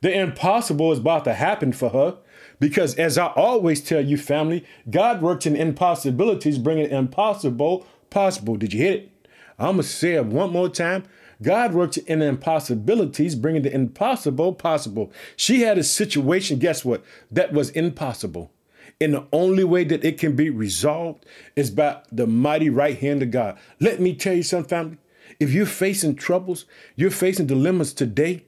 The 0.00 0.18
impossible 0.18 0.92
is 0.92 1.00
about 1.00 1.24
to 1.24 1.34
happen 1.34 1.72
for 1.72 1.90
her 1.90 2.18
because, 2.60 2.94
as 2.94 3.18
I 3.18 3.26
always 3.26 3.82
tell 3.82 4.00
you, 4.00 4.16
family, 4.16 4.64
God 4.88 5.20
works 5.20 5.46
in 5.46 5.56
impossibilities, 5.56 6.58
bringing 6.58 6.90
impossible 6.90 7.86
possible. 8.08 8.56
Did 8.56 8.72
you 8.72 8.80
hit 8.80 8.94
it? 8.94 9.28
I'm 9.58 9.76
to 9.78 9.82
say 9.82 10.14
it 10.14 10.26
one 10.26 10.52
more 10.52 10.68
time. 10.68 11.04
God 11.42 11.74
works 11.74 11.96
in 11.96 12.22
impossibilities, 12.22 13.34
bringing 13.34 13.62
the 13.62 13.74
impossible 13.74 14.54
possible. 14.54 15.12
She 15.36 15.62
had 15.62 15.76
a 15.76 15.82
situation, 15.82 16.58
guess 16.58 16.84
what? 16.84 17.04
That 17.30 17.52
was 17.52 17.70
impossible. 17.70 18.52
And 19.00 19.14
the 19.14 19.26
only 19.32 19.64
way 19.64 19.84
that 19.84 20.04
it 20.04 20.18
can 20.18 20.36
be 20.36 20.48
resolved 20.48 21.26
is 21.54 21.70
by 21.70 22.02
the 22.10 22.26
mighty 22.26 22.70
right 22.70 22.98
hand 22.98 23.22
of 23.22 23.30
God. 23.30 23.58
Let 23.78 24.00
me 24.00 24.14
tell 24.14 24.34
you 24.34 24.42
something, 24.42 24.68
family. 24.68 24.98
If 25.38 25.52
you're 25.52 25.66
facing 25.66 26.16
troubles, 26.16 26.64
you're 26.94 27.10
facing 27.10 27.46
dilemmas 27.46 27.92
today, 27.92 28.44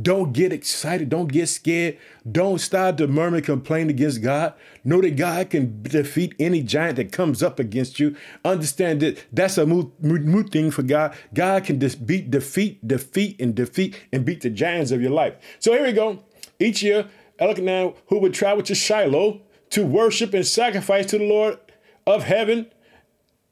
don't 0.00 0.32
get 0.32 0.52
excited. 0.52 1.08
Don't 1.08 1.30
get 1.30 1.48
scared. 1.48 1.98
Don't 2.30 2.60
start 2.60 2.96
to 2.98 3.06
murmur 3.06 3.36
and 3.36 3.46
complain 3.46 3.90
against 3.90 4.22
God. 4.22 4.54
Know 4.84 5.00
that 5.00 5.16
God 5.16 5.50
can 5.50 5.82
defeat 5.82 6.34
any 6.38 6.62
giant 6.62 6.96
that 6.96 7.12
comes 7.12 7.42
up 7.42 7.58
against 7.58 7.98
you. 8.00 8.16
Understand 8.44 9.00
that 9.00 9.24
that's 9.32 9.58
a 9.58 9.66
moot, 9.66 9.92
moot 10.02 10.50
thing 10.50 10.70
for 10.70 10.82
God. 10.82 11.14
God 11.34 11.64
can 11.64 11.80
just 11.80 12.06
beat, 12.06 12.30
defeat, 12.30 12.86
defeat, 12.86 13.40
and 13.40 13.54
defeat 13.54 14.00
and 14.12 14.24
beat 14.24 14.40
the 14.40 14.50
giants 14.50 14.90
of 14.90 15.00
your 15.00 15.12
life. 15.12 15.34
So 15.58 15.72
here 15.72 15.84
we 15.84 15.92
go. 15.92 16.24
Each 16.58 16.82
year, 16.82 17.08
Elkanah, 17.38 17.92
who 18.08 18.18
would 18.18 18.34
travel 18.34 18.62
to 18.64 18.74
Shiloh 18.74 19.42
to 19.70 19.84
worship 19.84 20.34
and 20.34 20.46
sacrifice 20.46 21.06
to 21.06 21.18
the 21.18 21.24
Lord 21.24 21.58
of 22.06 22.24
heaven. 22.24 22.70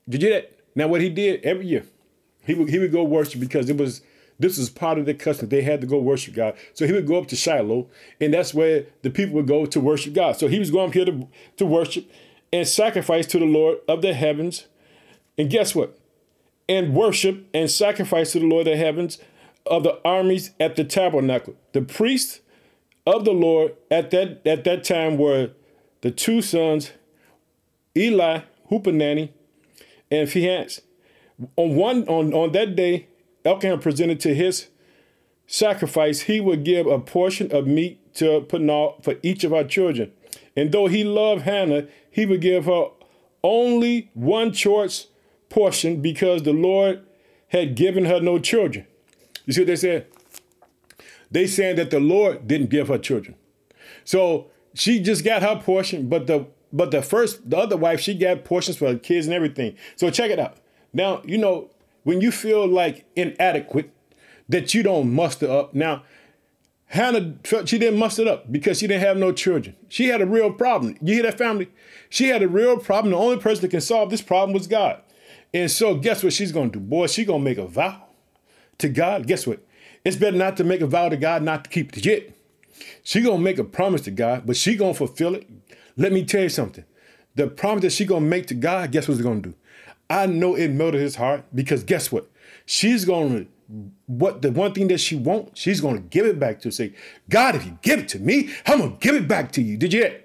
Did 0.08 0.22
you 0.22 0.28
get 0.28 0.34
that? 0.34 0.52
Now, 0.74 0.88
what 0.88 1.00
he 1.00 1.08
did 1.08 1.42
every 1.42 1.66
year, 1.66 1.86
he 2.44 2.54
would, 2.54 2.68
he 2.68 2.78
would 2.78 2.92
go 2.92 3.02
worship 3.02 3.40
because 3.40 3.70
it 3.70 3.76
was 3.78 4.02
this 4.38 4.58
was 4.58 4.68
part 4.68 4.98
of 4.98 5.06
the 5.06 5.14
custom. 5.14 5.48
They 5.48 5.62
had 5.62 5.80
to 5.80 5.86
go 5.86 5.98
worship 5.98 6.34
God. 6.34 6.56
So 6.74 6.86
he 6.86 6.92
would 6.92 7.06
go 7.06 7.16
up 7.16 7.26
to 7.28 7.36
Shiloh, 7.36 7.88
and 8.20 8.34
that's 8.34 8.52
where 8.52 8.84
the 9.02 9.10
people 9.10 9.34
would 9.36 9.46
go 9.46 9.66
to 9.66 9.80
worship 9.80 10.12
God. 10.12 10.36
So 10.36 10.48
he 10.48 10.58
was 10.58 10.70
going 10.70 10.88
up 10.88 10.94
here 10.94 11.06
to, 11.06 11.28
to 11.56 11.66
worship 11.66 12.10
and 12.52 12.68
sacrifice 12.68 13.26
to 13.28 13.38
the 13.38 13.46
Lord 13.46 13.78
of 13.88 14.02
the 14.02 14.14
heavens. 14.14 14.66
And 15.38 15.50
guess 15.50 15.74
what? 15.74 15.98
And 16.68 16.94
worship 16.94 17.46
and 17.54 17.70
sacrifice 17.70 18.32
to 18.32 18.40
the 18.40 18.46
Lord 18.46 18.66
of 18.66 18.72
the 18.72 18.76
heavens 18.76 19.18
of 19.66 19.82
the 19.82 20.00
armies 20.04 20.50
at 20.60 20.76
the 20.76 20.84
tabernacle. 20.84 21.54
The 21.72 21.82
priests 21.82 22.40
of 23.06 23.24
the 23.24 23.32
Lord 23.32 23.74
at 23.90 24.10
that 24.10 24.46
at 24.46 24.64
that 24.64 24.84
time 24.84 25.16
were 25.16 25.50
the 26.00 26.10
two 26.10 26.42
sons, 26.42 26.92
Eli, 27.96 28.40
Hophni, 28.68 29.32
and 30.10 30.28
Phinehas. 30.28 30.80
On 31.56 31.76
one 31.76 32.06
on, 32.08 32.32
on 32.32 32.52
that 32.52 32.76
day, 32.76 33.08
Elkanah 33.44 33.78
presented 33.78 34.20
to 34.20 34.34
his 34.34 34.68
sacrifice, 35.46 36.22
he 36.22 36.40
would 36.40 36.64
give 36.64 36.86
a 36.86 36.98
portion 36.98 37.52
of 37.52 37.66
meat 37.66 38.14
to 38.14 38.40
Peninnah 38.42 39.02
for 39.02 39.14
each 39.22 39.44
of 39.44 39.52
our 39.52 39.64
children. 39.64 40.12
And 40.56 40.72
though 40.72 40.86
he 40.86 41.04
loved 41.04 41.42
Hannah, 41.42 41.86
he 42.10 42.26
would 42.26 42.40
give 42.40 42.64
her 42.64 42.86
only 43.42 44.10
one 44.14 44.52
choice 44.52 45.06
portion 45.48 46.00
because 46.00 46.42
the 46.42 46.52
Lord 46.52 47.04
had 47.48 47.76
given 47.76 48.06
her 48.06 48.20
no 48.20 48.38
children. 48.38 48.86
You 49.44 49.52
see 49.52 49.60
what 49.60 49.68
they 49.68 49.76
said? 49.76 50.06
They 51.30 51.46
saying 51.46 51.76
that 51.76 51.90
the 51.90 52.00
Lord 52.00 52.48
didn't 52.48 52.70
give 52.70 52.88
her 52.88 52.98
children. 52.98 53.36
So 54.04 54.50
she 54.76 55.00
just 55.00 55.24
got 55.24 55.42
her 55.42 55.60
portion, 55.60 56.08
but 56.08 56.26
the 56.26 56.46
but 56.72 56.90
the 56.90 57.02
first 57.02 57.48
the 57.48 57.56
other 57.56 57.76
wife 57.76 58.00
she 58.00 58.14
got 58.14 58.44
portions 58.44 58.76
for 58.76 58.88
her 58.88 58.98
kids 58.98 59.26
and 59.26 59.34
everything. 59.34 59.76
So 59.96 60.10
check 60.10 60.30
it 60.30 60.38
out. 60.38 60.58
Now 60.92 61.22
you 61.24 61.38
know 61.38 61.70
when 62.04 62.20
you 62.20 62.30
feel 62.30 62.66
like 62.66 63.04
inadequate 63.16 63.90
that 64.48 64.74
you 64.74 64.82
don't 64.82 65.12
muster 65.12 65.50
up. 65.50 65.74
Now 65.74 66.02
Hannah 66.88 67.34
felt 67.44 67.68
she 67.68 67.78
didn't 67.78 67.98
muster 67.98 68.28
up 68.28 68.50
because 68.50 68.78
she 68.78 68.86
didn't 68.86 69.02
have 69.02 69.16
no 69.16 69.32
children. 69.32 69.74
She 69.88 70.08
had 70.08 70.20
a 70.20 70.26
real 70.26 70.52
problem. 70.52 70.96
You 71.02 71.14
hear 71.14 71.24
that, 71.24 71.38
family? 71.38 71.68
She 72.08 72.28
had 72.28 72.42
a 72.42 72.48
real 72.48 72.78
problem. 72.78 73.10
The 73.10 73.18
only 73.18 73.38
person 73.38 73.62
that 73.62 73.70
can 73.70 73.80
solve 73.80 74.10
this 74.10 74.22
problem 74.22 74.52
was 74.52 74.66
God. 74.66 75.02
And 75.52 75.70
so, 75.70 75.96
guess 75.96 76.22
what 76.22 76.32
she's 76.32 76.52
to 76.52 76.68
do? 76.68 76.78
Boy, 76.78 77.08
she's 77.08 77.26
to 77.26 77.38
make 77.38 77.58
a 77.58 77.66
vow 77.66 78.04
to 78.78 78.88
God. 78.88 79.26
Guess 79.26 79.46
what? 79.46 79.60
It's 80.04 80.16
better 80.16 80.36
not 80.36 80.56
to 80.58 80.64
make 80.64 80.80
a 80.80 80.86
vow 80.86 81.08
to 81.08 81.16
God 81.16 81.42
not 81.42 81.64
to 81.64 81.70
keep 81.70 81.96
it 81.96 82.04
yet. 82.04 82.35
She 83.02 83.20
gonna 83.20 83.38
make 83.38 83.58
a 83.58 83.64
promise 83.64 84.02
to 84.02 84.10
God, 84.10 84.44
but 84.46 84.56
she 84.56 84.76
gonna 84.76 84.94
fulfill 84.94 85.34
it. 85.34 85.48
Let 85.96 86.12
me 86.12 86.24
tell 86.24 86.42
you 86.42 86.48
something. 86.48 86.84
The 87.34 87.48
promise 87.48 87.82
that 87.82 87.92
she 87.92 88.04
gonna 88.04 88.26
make 88.26 88.46
to 88.48 88.54
God, 88.54 88.92
guess 88.92 89.08
what 89.08 89.14
it's 89.14 89.22
gonna 89.22 89.40
do? 89.40 89.54
I 90.08 90.26
know 90.26 90.54
it 90.54 90.68
melted 90.68 91.00
his 91.00 91.16
heart 91.16 91.44
because 91.54 91.84
guess 91.84 92.12
what? 92.12 92.30
She's 92.64 93.04
gonna 93.04 93.46
what 94.06 94.42
the 94.42 94.52
one 94.52 94.72
thing 94.72 94.88
that 94.88 94.98
she 94.98 95.16
wants, 95.16 95.60
she's 95.60 95.80
gonna 95.80 96.00
give 96.00 96.24
it 96.24 96.38
back 96.38 96.60
to 96.60 96.70
say, 96.70 96.94
God, 97.28 97.56
if 97.56 97.64
you 97.64 97.78
give 97.82 97.98
it 97.98 98.08
to 98.10 98.18
me, 98.18 98.50
I'm 98.64 98.78
gonna 98.78 98.96
give 99.00 99.14
it 99.14 99.26
back 99.26 99.52
to 99.52 99.62
you. 99.62 99.76
Did 99.76 99.92
you? 99.92 100.20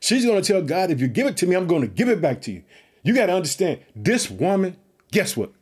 She's 0.00 0.24
gonna 0.24 0.42
tell 0.42 0.62
God, 0.62 0.90
if 0.90 1.00
you 1.00 1.08
give 1.08 1.26
it 1.26 1.36
to 1.38 1.46
me, 1.46 1.56
I'm 1.56 1.66
gonna 1.66 1.86
give 1.86 2.08
it 2.08 2.20
back 2.20 2.40
to 2.42 2.52
you. 2.52 2.62
You 3.02 3.14
gotta 3.14 3.34
understand, 3.34 3.80
this 3.94 4.30
woman, 4.30 4.76
guess 5.10 5.36
what? 5.36 5.52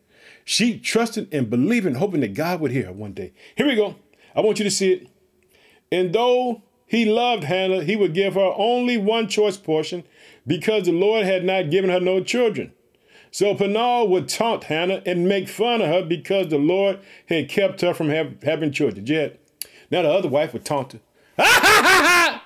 She 0.44 0.78
trusted 0.78 1.32
and 1.32 1.50
believed 1.50 1.86
and 1.86 1.96
hoping 1.96 2.20
that 2.20 2.34
God 2.34 2.60
would 2.60 2.70
hear 2.70 2.86
her 2.86 2.92
one 2.92 3.12
day. 3.12 3.32
Here 3.56 3.66
we 3.66 3.74
go. 3.74 3.96
I 4.34 4.40
want 4.40 4.58
you 4.58 4.64
to 4.64 4.70
see 4.70 4.92
it. 4.92 5.08
And 5.92 6.14
though 6.14 6.62
he 6.86 7.04
loved 7.04 7.44
Hannah, 7.44 7.84
he 7.84 7.94
would 7.94 8.14
give 8.14 8.34
her 8.34 8.52
only 8.56 8.96
one 8.96 9.28
choice 9.28 9.58
portion 9.58 10.04
because 10.46 10.84
the 10.86 10.92
Lord 10.92 11.26
had 11.26 11.44
not 11.44 11.70
given 11.70 11.90
her 11.90 12.00
no 12.00 12.22
children. 12.22 12.72
So 13.30 13.54
Peninnah 13.54 14.06
would 14.06 14.28
taunt 14.28 14.64
Hannah 14.64 15.02
and 15.06 15.28
make 15.28 15.48
fun 15.48 15.80
of 15.82 15.88
her 15.88 16.02
because 16.02 16.48
the 16.48 16.58
Lord 16.58 16.98
had 17.26 17.48
kept 17.48 17.82
her 17.82 17.94
from 17.94 18.08
have, 18.08 18.42
having 18.42 18.72
children. 18.72 19.06
Yet, 19.06 19.38
now 19.90 20.02
the 20.02 20.10
other 20.10 20.28
wife 20.28 20.54
would 20.54 20.64
taunt 20.64 20.92
her. 20.92 21.00
Ha 21.38 21.44
ha 21.44 21.82
ha 21.82 22.02
ha! 22.02 22.44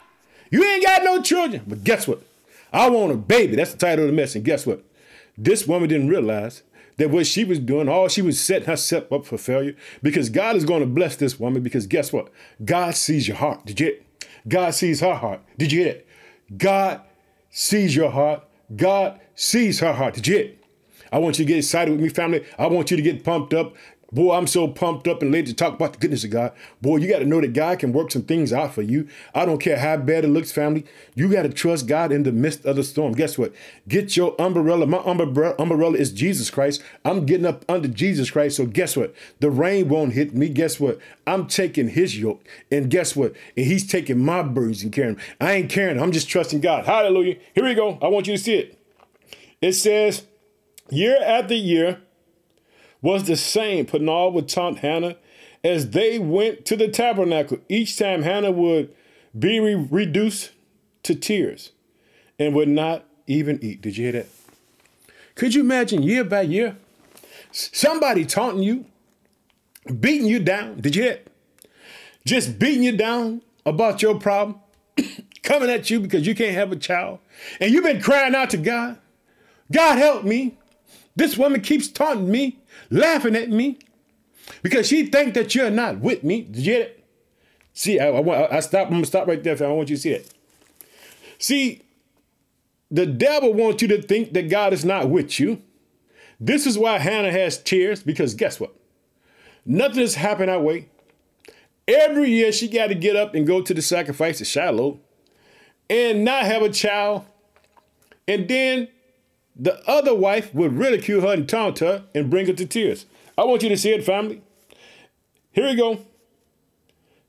You 0.51 0.65
ain't 0.65 0.85
got 0.85 1.05
no 1.05 1.23
children. 1.23 1.63
But 1.67 1.85
guess 1.85 2.07
what? 2.07 2.23
I 2.73 2.91
want 2.91 3.13
a 3.13 3.17
baby. 3.17 3.57
That's 3.57 3.73
the 3.73 3.79
title 3.79 4.05
of 4.05 4.11
the 4.11 4.17
message. 4.17 4.45
guess 4.45 4.67
what? 4.67 4.83
This 5.39 5.67
woman 5.67 5.89
didn't 5.89 6.09
realize 6.09 6.63
that 6.97 7.11
what 7.11 7.27
she 7.27 7.45
was 7.45 7.59
doing, 7.59 7.89
all 7.89 8.09
she 8.09 8.23
was 8.23 8.41
setting 8.41 8.67
herself 8.67 9.13
up 9.13 9.27
for 9.27 9.39
failure 9.39 9.75
because 10.03 10.31
God 10.31 10.57
is 10.57 10.65
going 10.65 10.81
to 10.81 10.87
bless 10.87 11.17
this 11.17 11.39
woman 11.39 11.63
because 11.63 11.87
guess 11.87 12.13
what? 12.13 12.31
God 12.65 12.95
sees 12.95 13.29
your 13.29 13.37
heart. 13.37 13.67
Did 13.67 13.81
you 13.81 13.87
hear 13.87 13.95
it? 13.97 14.07
God 14.49 14.71
sees 14.75 15.01
her 15.01 15.15
heart. 15.15 15.41
Did 15.59 15.73
you 15.73 15.81
hear 15.81 15.89
it? 15.93 16.09
God 16.57 17.03
sees 17.51 17.95
your 17.95 18.11
heart. 18.11 18.45
God 18.75 19.21
sees 19.35 19.81
her 19.81 19.93
heart. 19.93 20.15
Did 20.15 20.27
you 20.27 20.37
hear 20.37 20.45
it? 20.47 20.65
I 21.13 21.19
want 21.19 21.39
you 21.39 21.45
to 21.45 21.49
get 21.49 21.59
excited 21.59 21.93
with 21.93 22.01
me, 22.01 22.09
family. 22.09 22.45
I 22.59 22.67
want 22.67 22.91
you 22.91 22.97
to 22.97 23.03
get 23.03 23.25
pumped 23.25 23.55
up. 23.55 23.75
Boy, 24.13 24.37
I'm 24.37 24.47
so 24.47 24.69
pumped 24.69 25.09
up 25.09 25.21
and 25.21 25.33
laid 25.33 25.47
to 25.47 25.55
talk 25.55 25.75
about 25.75 25.95
the 25.95 25.99
goodness 25.99 26.23
of 26.23 26.31
God. 26.31 26.53
Boy, 26.81 26.99
you 26.99 27.09
got 27.09 27.19
to 27.19 27.25
know 27.25 27.41
that 27.41 27.53
God 27.53 27.81
can 27.81 27.93
work 27.93 28.13
some 28.13 28.23
things 28.23 28.53
out 28.53 28.73
for 28.73 28.83
you. 28.83 29.09
I 29.35 29.45
don't 29.45 29.59
care 29.59 29.79
how 29.79 29.97
bad 29.97 30.25
it 30.25 30.29
looks, 30.29 30.53
family. 30.53 30.87
You 31.17 31.31
got 31.31 31.43
to 31.43 31.49
trust 31.49 31.89
God 31.89 32.13
in 32.13 32.23
the 32.23 32.31
midst 32.31 32.65
of 32.65 32.77
the 32.77 32.85
storm. 32.85 33.13
Guess 33.13 33.37
what? 33.37 33.53
Get 33.89 34.17
your 34.17 34.41
umbrella. 34.41 34.87
My 34.87 34.99
umbrella, 34.99 35.57
umbrella 35.59 35.99
is 35.99 36.13
Jesus 36.13 36.51
Christ. 36.51 36.85
I'm 37.05 37.27
getting 37.27 37.47
up 37.47 37.65
under 37.69 37.89
Jesus 37.89 38.31
Christ. 38.31 38.59
So 38.59 38.67
guess 38.67 38.97
what? 38.97 39.13
The 39.41 39.51
rain 39.51 39.89
won't 39.89 40.13
hit 40.13 40.35
me. 40.35 40.51
Guess 40.51 40.79
what? 40.79 41.01
I'm 41.27 41.49
taking 41.49 41.89
his 41.89 42.17
yoke. 42.17 42.47
And 42.71 42.89
guess 42.89 43.17
what? 43.17 43.35
And 43.57 43.67
he's 43.67 43.87
taking 43.87 44.25
my 44.25 44.43
burdens 44.43 44.85
and 44.85 44.93
carrying 44.93 45.17
them. 45.17 45.25
I 45.41 45.55
ain't 45.55 45.71
carrying. 45.71 46.01
I'm 46.01 46.13
just 46.13 46.29
trusting 46.29 46.61
God. 46.61 46.87
Hallelujah. 46.87 47.39
Here 47.55 47.65
we 47.65 47.75
go. 47.75 47.99
I 48.01 48.07
want 48.07 48.29
you 48.29 48.37
to 48.37 48.43
see 48.43 48.55
it. 48.55 48.79
It 49.61 49.73
says, 49.73 50.27
year 50.91 51.19
after 51.21 51.55
year, 51.55 52.03
was 53.03 53.25
the 53.25 53.37
same. 53.37 53.87
Peninnah 53.87 54.31
would 54.31 54.49
taunt 54.49 54.79
Hannah 54.79 55.17
as 55.63 55.91
they 55.91 56.19
went 56.19 56.65
to 56.67 56.77
the 56.77 56.89
tabernacle. 56.89 57.59
Each 57.69 57.99
time 57.99 58.23
Hannah 58.23 58.53
would 58.53 58.95
be 59.39 59.61
re- 59.61 59.75
reduced 59.75 60.51
to 61.03 61.15
tears 61.15 61.73
and 62.39 62.55
would 62.55 62.69
not 62.69 63.05
even 63.27 63.59
eat. 63.63 63.81
Did 63.83 63.97
you 63.97 64.05
hear 64.05 64.13
that? 64.13 64.27
Could 65.35 65.55
you 65.55 65.61
imagine 65.61 66.03
year 66.03 66.25
by 66.25 66.43
year 66.43 66.77
somebody 67.53 68.25
taunting 68.25 68.63
you, 68.63 68.87
beating 70.01 70.27
you 70.27 70.39
down? 70.41 70.81
Did 70.81 70.97
you 70.97 71.03
hear 71.03 71.13
it? 71.13 71.33
Just 72.25 72.59
beating 72.59 72.83
you 72.83 72.97
down 72.97 73.43
about 73.65 74.03
your 74.03 74.19
problem, 74.19 74.61
coming 75.43 75.71
at 75.71 75.91
you 75.91 76.01
because 76.01 76.27
you 76.27 76.35
can't 76.35 76.55
have 76.55 76.73
a 76.73 76.77
child, 76.77 77.19
and 77.61 77.73
you've 77.73 77.85
been 77.85 78.01
crying 78.01 78.35
out 78.35 78.51
to 78.51 78.57
God, 78.57 78.99
God 79.71 79.99
help 79.99 80.25
me. 80.25 80.57
This 81.15 81.37
woman 81.37 81.61
keeps 81.61 81.89
taunting 81.89 82.31
me, 82.31 82.59
laughing 82.91 83.37
at 83.37 83.51
me, 83.51 83.79
because 84.63 84.87
she 84.87 85.07
think 85.07 85.35
that 85.35 85.55
you're 85.55 85.71
not 85.71 86.01
with 86.01 86.23
me. 86.23 86.43
Did 86.43 86.57
you 86.59 86.65
get 86.65 86.81
it? 86.83 87.05
See, 87.73 88.01
I, 88.01 88.09
I, 88.09 88.57
I 88.57 88.61
stop. 88.61 88.87
I'm 88.87 88.95
gonna 88.95 89.07
stop 89.07 89.27
right 89.27 89.43
there. 89.43 89.57
I 89.63 89.73
want 89.73 89.91
you 89.91 89.97
to 89.97 90.03
see 90.03 90.13
it. 90.13 90.33
See, 91.39 91.83
the 92.91 93.07
devil 93.07 93.53
wants 93.53 93.83
you 93.83 93.89
to 93.89 94.01
think 94.01 94.33
that 94.33 94.49
God 94.49 94.73
is 94.73 94.85
not 94.85 95.11
with 95.11 95.39
you. 95.39 95.63
This 96.39 96.67
is 96.67 96.79
why 96.79 96.99
Hannah 96.99 97.33
has 97.33 97.63
tears, 97.63 98.03
because 98.03 98.35
guess 98.35 98.61
what? 98.61 98.75
Nothing 99.65 100.01
has 100.01 100.15
happened 100.15 100.49
that 100.49 100.63
way. 100.63 100.89
Every 101.89 102.31
year 102.31 102.53
she 102.53 102.69
got 102.69 102.89
to 102.89 102.95
get 102.95 103.17
up 103.17 103.35
and 103.35 103.47
go 103.47 103.61
to 103.61 103.75
the 103.75 103.83
sacrifice 103.83 104.41
of 104.41 104.47
Shiloh 104.47 105.01
and 105.89 106.25
not 106.25 106.45
have 106.45 106.63
a 106.63 106.71
child. 106.71 107.25
And 108.29 108.49
then 108.49 108.89
the 109.59 109.83
other 109.89 110.15
wife 110.15 110.55
would 110.55 110.75
ridicule 110.75 111.23
her 111.23 111.33
and 111.33 111.49
taunt 111.49 111.79
her 111.79 112.05
and 112.15 112.31
bring 112.31 112.47
her 112.47 112.53
to 112.53 112.67
tears. 112.67 113.07
I 113.39 113.45
want 113.45 113.63
you 113.63 113.69
to 113.69 113.77
see 113.77 113.91
it, 113.91 114.05
family. 114.05 114.43
Here 115.53 115.67
we 115.67 115.75
go. 115.75 116.01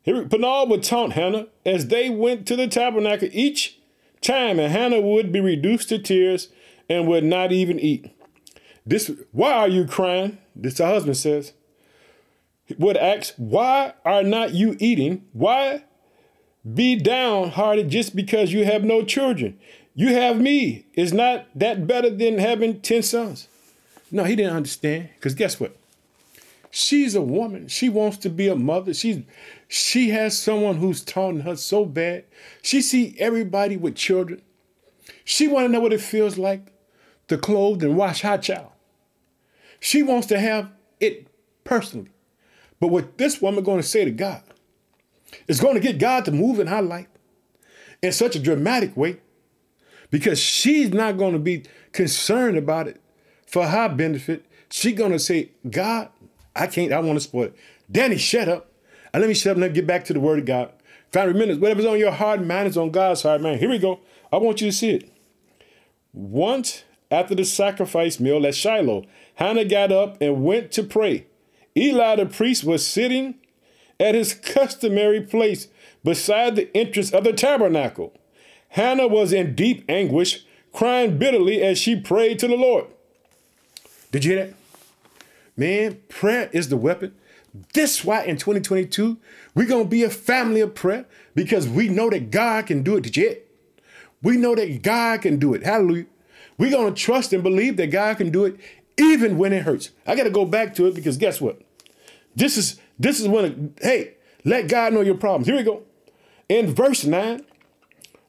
Here, 0.04 0.26
Peninnah 0.26 0.66
would 0.66 0.84
taunt 0.84 1.14
Hannah 1.14 1.48
as 1.66 1.88
they 1.88 2.10
went 2.10 2.46
to 2.48 2.56
the 2.56 2.68
tabernacle 2.68 3.30
each 3.32 3.78
time, 4.22 4.60
and 4.60 4.72
Hannah 4.72 5.02
would 5.02 5.32
be 5.32 5.40
reduced 5.40 5.90
to 5.90 6.00
tears 6.00 6.50
and 6.90 7.08
would 7.08 7.24
not 7.24 7.52
even 7.52 7.80
eat. 7.80 8.10
This, 8.86 9.12
why 9.32 9.52
are 9.52 9.68
you 9.68 9.86
crying? 9.86 10.38
This 10.56 10.78
her 10.78 10.86
husband 10.86 11.18
says. 11.18 11.54
would 12.78 12.98
ask, 12.98 13.34
Why 13.36 13.94
are 14.06 14.24
not 14.24 14.54
you 14.54 14.78
eating? 14.80 15.26
Why 15.34 15.84
be 16.74 16.96
downhearted 16.96 17.90
just 17.90 18.16
because 18.16 18.54
you 18.54 18.66
have 18.66 18.84
no 18.84 19.04
children? 19.04 19.60
You 19.98 20.14
have 20.14 20.40
me. 20.40 20.86
Is 20.94 21.12
not 21.12 21.48
that 21.56 21.88
better 21.88 22.12
than 22.12 22.38
having 22.38 22.82
10 22.82 23.02
sons? 23.02 23.48
No, 24.12 24.26
he 24.26 24.36
didn't 24.36 24.56
understand. 24.56 25.10
Because 25.16 25.34
guess 25.34 25.60
what? 25.60 25.76
She's 26.70 27.16
a 27.16 27.22
woman. 27.22 27.68
She 27.68 27.90
wants 27.90 28.18
to 28.18 28.30
be 28.30 28.48
a 28.48 28.56
mother. 28.56 28.94
She's 28.94 29.24
she 29.68 30.12
has 30.12 30.38
someone 30.38 30.76
who's 30.76 31.04
taunting 31.04 31.46
her 31.46 31.56
so 31.56 31.84
bad. 31.84 32.26
She 32.62 32.80
see 32.84 33.16
everybody 33.18 33.76
with 33.76 33.96
children. 33.96 34.44
She 35.26 35.48
want 35.48 35.66
to 35.66 35.72
know 35.72 35.80
what 35.80 35.94
it 35.94 36.02
feels 36.02 36.38
like 36.38 36.72
to 37.28 37.36
clothe 37.36 37.82
and 37.82 37.98
wash 37.98 38.22
her 38.22 38.38
child. 38.38 38.70
She 39.80 40.04
wants 40.04 40.28
to 40.28 40.40
have 40.40 40.70
it 41.00 41.28
personally. 41.64 42.12
But 42.80 42.90
what 42.90 43.18
this 43.18 43.42
woman 43.42 43.64
going 43.64 43.82
to 43.82 43.88
say 43.88 44.06
to 44.06 44.12
God 44.12 44.44
is 45.48 45.60
going 45.60 45.74
to 45.74 45.82
get 45.82 45.98
God 45.98 46.24
to 46.26 46.32
move 46.32 46.60
in 46.60 46.68
her 46.68 46.84
life 46.84 47.08
in 48.04 48.12
such 48.12 48.36
a 48.36 48.40
dramatic 48.40 48.96
way 48.96 49.22
because 50.10 50.40
she's 50.40 50.92
not 50.94 51.18
going 51.18 51.34
to 51.34 51.40
be 51.40 51.64
concerned 51.92 52.58
about 52.58 52.88
it 52.88 53.02
for 53.46 53.68
her 53.68 53.90
benefit. 53.90 54.46
She's 54.70 54.98
going 54.98 55.12
to 55.12 55.20
say, 55.20 55.52
God, 55.70 56.10
I 56.56 56.68
can't, 56.68 56.92
I 56.92 57.00
want 57.00 57.18
to 57.18 57.22
spoil 57.22 57.46
it. 57.46 57.56
Danny, 57.92 58.18
shut 58.18 58.50
up. 58.50 58.72
And 59.14 59.22
let 59.22 59.28
me 59.28 59.34
shut 59.34 59.58
up 59.58 59.64
and 59.64 59.74
get 59.74 59.88
back 59.88 60.06
to 60.06 60.14
the 60.14 60.20
word 60.20 60.40
of 60.40 60.46
God. 60.46 60.72
Five 61.12 61.34
minutes, 61.36 61.60
whatever's 61.60 61.86
on 61.86 62.00
your 62.00 62.12
heart, 62.12 62.42
man, 62.42 62.68
is 62.68 62.78
on 62.78 62.92
God's 62.92 63.24
heart, 63.24 63.42
man. 63.42 63.58
Here 63.58 63.70
we 63.70 63.80
go. 63.80 64.02
I 64.32 64.38
want 64.38 64.60
you 64.60 64.68
to 64.68 64.76
see 64.76 64.92
it. 64.92 65.12
Once 66.12 66.84
after 67.10 67.34
the 67.34 67.46
sacrifice 67.46 68.20
meal 68.20 68.46
at 68.46 68.56
Shiloh, 68.56 69.06
Hannah 69.36 69.66
got 69.66 69.92
up 69.92 70.18
and 70.22 70.44
went 70.44 70.72
to 70.74 70.84
pray. 70.84 71.26
Eli 71.76 72.16
the 72.18 72.26
priest 72.26 72.64
was 72.64 72.86
sitting 72.86 73.36
at 74.00 74.16
his 74.16 74.34
customary 74.34 75.22
place 75.22 75.70
beside 76.04 76.56
the 76.56 76.76
entrance 76.76 77.14
of 77.14 77.24
the 77.24 77.34
tabernacle. 77.34 78.14
Hannah 78.70 79.08
was 79.08 79.34
in 79.34 79.56
deep 79.56 79.84
anguish, 79.90 80.46
crying 80.74 81.18
bitterly 81.18 81.62
as 81.62 81.78
she 81.78 82.00
prayed 82.00 82.40
to 82.40 82.48
the 82.48 82.56
Lord. 82.56 82.86
Did 84.12 84.26
you 84.26 84.34
hear 84.34 84.46
that? 84.48 84.54
Man, 85.56 86.00
prayer 86.08 86.50
is 86.54 86.70
the 86.70 86.78
weapon. 86.78 87.16
This 87.74 88.06
why 88.06 88.24
in 88.24 88.38
2022, 88.38 89.18
we're 89.56 89.66
going 89.66 89.86
to 89.86 89.90
be 89.90 90.04
a 90.04 90.10
family 90.10 90.62
of 90.62 90.76
prayer 90.76 91.06
because 91.34 91.68
we 91.68 91.88
know 91.88 92.10
that 92.10 92.30
God 92.30 92.68
can 92.68 92.84
do 92.84 92.96
it. 92.96 93.02
Did 93.02 93.18
you 93.18 93.30
hear? 93.30 93.38
We 94.22 94.38
know 94.38 94.56
that 94.56 94.82
God 94.82 95.22
can 95.22 95.40
do 95.40 95.54
it. 95.54 95.64
Hallelujah. 95.64 96.06
We're 96.58 96.72
going 96.72 96.94
to 96.94 97.00
trust 97.00 97.34
and 97.34 97.44
believe 97.44 97.78
that 97.78 97.88
God 97.88 98.18
can 98.18 98.32
do 98.32 98.46
it 98.46 98.60
even 98.98 99.38
when 99.38 99.54
it 99.54 99.64
hurts. 99.64 99.92
I 100.06 100.16
got 100.16 100.24
to 100.24 100.30
go 100.30 100.46
back 100.46 100.76
to 100.76 100.88
it 100.88 100.96
because 100.96 101.18
guess 101.18 101.40
what? 101.40 101.62
This 102.36 102.58
is 102.58 102.80
this 103.00 103.20
is 103.20 103.28
when 103.28 103.74
hey, 103.82 104.14
let 104.44 104.68
God 104.68 104.94
know 104.94 105.02
your 105.02 105.16
problems. 105.16 105.48
Here 105.48 105.56
we 105.56 105.64
go. 105.64 105.84
In 106.50 106.74
verse 106.74 107.04
9, 107.04 107.44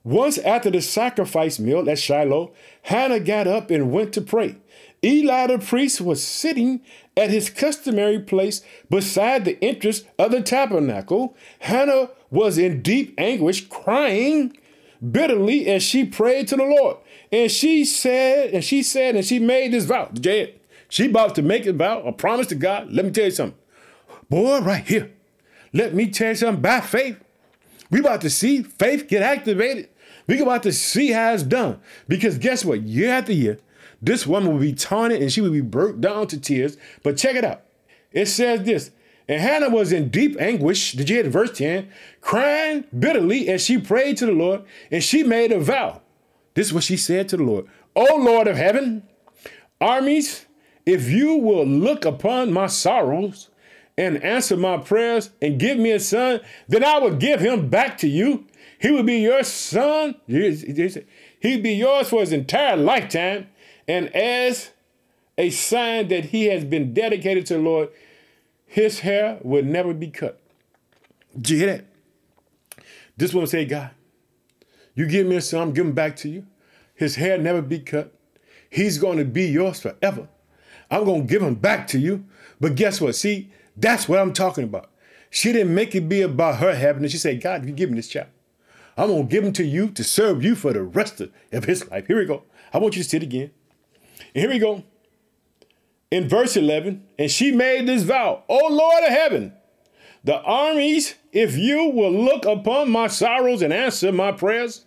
once 0.05 0.39
after 0.39 0.71
the 0.71 0.81
sacrifice 0.81 1.59
meal 1.59 1.89
at 1.89 1.99
Shiloh, 1.99 2.53
Hannah 2.83 3.21
got 3.21 3.47
up 3.47 3.71
and 3.71 3.93
went 3.93 4.13
to 4.15 4.21
pray. 4.21 4.57
Eli 5.05 5.47
the 5.47 5.59
priest 5.59 6.01
was 6.01 6.23
sitting 6.23 6.81
at 7.17 7.31
his 7.31 7.51
customary 7.51 8.19
place 8.19 8.63
beside 8.91 9.45
the 9.45 9.63
entrance 9.63 10.05
of 10.19 10.31
the 10.31 10.43
tabernacle. 10.43 11.37
Hannah 11.61 12.11
was 12.31 12.59
in 12.59 12.83
deep 12.83 13.15
anguish, 13.19 13.67
crying 13.69 14.57
bitterly 15.11 15.67
as 15.69 15.83
she 15.83 16.05
prayed 16.05 16.49
to 16.49 16.57
the 16.57 16.65
Lord. 16.65 16.97
And 17.31 17.51
she 17.51 17.85
said, 17.85 18.55
and 18.55 18.65
she 18.65 18.83
said, 18.83 19.15
and 19.15 19.25
she 19.25 19.39
made 19.39 19.73
this 19.73 19.85
vow. 19.85 20.11
Jay, 20.15 20.55
she 20.89 21.07
about 21.07 21.35
to 21.37 21.43
make 21.43 21.67
a 21.67 21.73
vow, 21.73 22.03
a 22.03 22.13
promise 22.13 22.47
to 22.49 22.55
God. 22.55 22.91
Let 22.91 23.05
me 23.05 23.11
tell 23.11 23.27
you 23.27 23.31
something. 23.31 23.59
Boy, 24.29 24.61
right 24.61 24.87
here. 24.87 25.13
Let 25.73 25.95
me 25.95 26.09
tell 26.11 26.31
you 26.31 26.35
something 26.35 26.63
by 26.63 26.81
faith. 26.81 27.23
We 27.91 28.01
about 28.01 28.21
to 28.23 28.31
see 28.31 28.63
faith 28.63 29.09
get 29.09 29.23
activated. 29.23 29.89
We 30.27 30.41
about 30.41 30.63
to 30.65 30.73
see 30.73 31.11
how 31.11 31.33
it's 31.33 31.43
done. 31.43 31.81
Because 32.07 32.39
guess 32.39 32.65
what? 32.65 32.83
Year 32.83 33.13
after 33.13 33.33
year, 33.33 33.59
this 34.03 34.27
woman 34.27 34.53
will 34.53 34.61
be 34.61 34.75
taunted 34.75 35.23
and 35.23 35.33
she 35.33 35.41
will 35.41 35.51
be 35.51 35.61
broke 35.61 36.01
down 36.01 36.27
to 36.29 36.41
tears. 36.41 36.77
But 37.03 37.17
check 37.17 37.35
it 37.35 37.45
out. 37.45 37.63
It 38.13 38.27
says 38.27 38.65
this. 38.65 38.91
And 39.29 39.43
Hannah 39.43 39.69
was 39.69 39.93
in 39.93 40.09
deep 40.09 40.41
anguish, 40.41 40.93
did 40.93 41.11
you 41.11 41.17
hear 41.17 41.23
the 41.25 41.31
verse 41.31 41.57
10? 41.57 41.91
Crying 42.23 42.85
bitterly 42.99 43.49
as 43.49 43.63
she 43.63 43.77
prayed 43.77 44.17
to 44.19 44.27
the 44.27 44.33
Lord, 44.33 44.63
and 44.91 45.05
she 45.05 45.23
made 45.23 45.53
a 45.53 45.61
vow. 45.61 46.01
This 46.55 46.69
is 46.69 46.73
what 46.73 46.85
she 46.85 46.97
said 46.97 47.29
to 47.29 47.37
the 47.37 47.43
Lord. 47.43 47.67
O 47.95 48.17
Lord 48.17 48.49
of 48.49 48.57
heaven, 48.57 49.03
armies, 49.83 50.47
if 50.87 51.11
you 51.11 51.35
will 51.35 51.67
look 51.67 52.07
upon 52.07 52.53
my 52.53 52.69
sorrows 52.69 53.48
and 53.99 54.23
answer 54.23 54.57
my 54.57 54.79
prayers 54.79 55.31
and 55.43 55.59
give 55.59 55.77
me 55.77 55.91
a 55.91 55.99
son, 55.99 56.41
then 56.69 56.85
I 56.85 56.99
will 56.99 57.17
give 57.17 57.41
him 57.41 57.69
back 57.69 57.99
to 57.99 58.09
you. 58.09 58.47
He 58.81 58.93
will 58.93 59.03
be 59.03 59.19
your 59.19 59.43
son. 59.43 60.15
He'd 60.27 61.63
be 61.63 61.73
yours 61.73 62.09
for 62.09 62.21
his 62.21 62.33
entire 62.33 62.77
lifetime. 62.77 63.49
And 63.89 64.15
as 64.15 64.71
a 65.37 65.51
sign 65.51 66.09
that 66.09 66.27
he 66.27 66.45
has 66.45 66.65
been 66.65 66.95
dedicated 66.95 67.45
to 67.47 67.55
the 67.55 67.61
Lord, 67.61 67.89
his 68.67 69.01
hair 69.01 69.41
will 69.43 69.65
never 69.65 69.93
be 69.93 70.09
cut. 70.09 70.41
Did 71.35 71.51
you 71.51 71.59
hear 71.59 71.67
that? 71.67 72.85
This 73.17 73.35
woman 73.35 73.49
said, 73.49 73.69
God, 73.69 73.91
you 74.95 75.07
give 75.07 75.27
me 75.27 75.37
a 75.37 75.41
son, 75.41 75.61
I'm 75.61 75.73
giving 75.75 75.93
back 75.93 76.15
to 76.19 76.29
you. 76.29 76.47
His 76.95 77.17
hair 77.17 77.37
never 77.37 77.63
be 77.63 77.81
cut. 77.81 78.15
He's 78.71 78.99
going 78.99 79.19
to 79.19 79.25
be 79.25 79.47
yours 79.47 79.81
forever. 79.81 80.29
I'm 80.89 81.05
going 81.05 81.23
to 81.23 81.27
give 81.27 81.43
him 81.43 81.57
back 81.57 81.89
to 81.89 81.99
you. 81.99 82.25
But 82.61 82.77
guess 82.77 83.01
what? 83.01 83.17
See, 83.17 83.51
that's 83.81 84.09
what 84.09 84.19
I'm 84.19 84.33
talking 84.33 84.65
about. 84.65 84.91
She 85.31 85.53
didn't 85.53 85.75
make 85.75 85.95
it 85.95 86.09
be 86.09 86.23
about 86.23 86.57
her 86.57 86.75
happiness. 86.75 87.13
She 87.13 87.19
said, 87.19 87.41
God, 87.41 87.67
you 87.67 87.73
give 87.73 87.91
me 87.91 87.97
this 87.97 88.09
child, 88.09 88.29
I'm 88.97 89.09
going 89.09 89.29
to 89.29 89.31
give 89.31 89.45
him 89.45 89.53
to 89.55 89.65
you 89.65 89.91
to 89.91 90.03
serve 90.03 90.43
you 90.43 90.55
for 90.55 90.73
the 90.73 90.83
rest 90.83 91.21
of 91.21 91.65
his 91.65 91.89
life. 91.91 92.07
Here 92.07 92.19
we 92.19 92.25
go. 92.25 92.45
I 92.73 92.79
want 92.79 92.97
you 92.97 93.03
to 93.03 93.09
sit 93.09 93.23
again. 93.23 93.51
And 94.35 94.43
here 94.43 94.49
we 94.49 94.59
go. 94.59 94.85
In 96.11 96.29
verse 96.29 96.57
11, 96.57 97.05
and 97.19 97.31
she 97.31 97.53
made 97.53 97.87
this 97.87 98.03
vow, 98.03 98.43
O 98.49 98.67
Lord 98.71 99.05
of 99.05 99.11
heaven, 99.11 99.53
the 100.25 100.41
armies, 100.41 101.15
if 101.33 101.57
you 101.57 101.91
will 101.91 102.11
look 102.11 102.45
upon 102.45 102.91
my 102.91 103.07
sorrows 103.07 103.63
and 103.63 103.73
answer 103.73 104.11
my 104.11 104.33
prayers, 104.33 104.87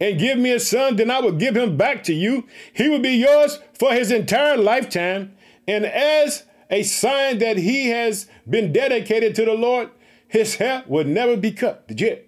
and 0.00 0.18
give 0.18 0.38
me 0.38 0.52
a 0.52 0.60
son, 0.60 0.96
then 0.96 1.10
I 1.10 1.20
will 1.20 1.32
give 1.32 1.56
him 1.56 1.76
back 1.76 2.04
to 2.04 2.14
you. 2.14 2.46
He 2.72 2.88
will 2.88 3.00
be 3.00 3.16
yours 3.16 3.58
for 3.74 3.92
his 3.92 4.10
entire 4.10 4.56
lifetime. 4.56 5.34
And 5.66 5.84
as 5.86 6.44
a 6.70 6.82
sign 6.82 7.38
that 7.38 7.56
he 7.56 7.88
has 7.88 8.28
been 8.48 8.72
dedicated 8.72 9.34
to 9.36 9.44
the 9.44 9.54
Lord, 9.54 9.90
his 10.28 10.56
hair 10.56 10.84
would 10.86 11.06
never 11.06 11.36
be 11.36 11.52
cut. 11.52 11.86
Did 11.88 12.00
you? 12.00 12.18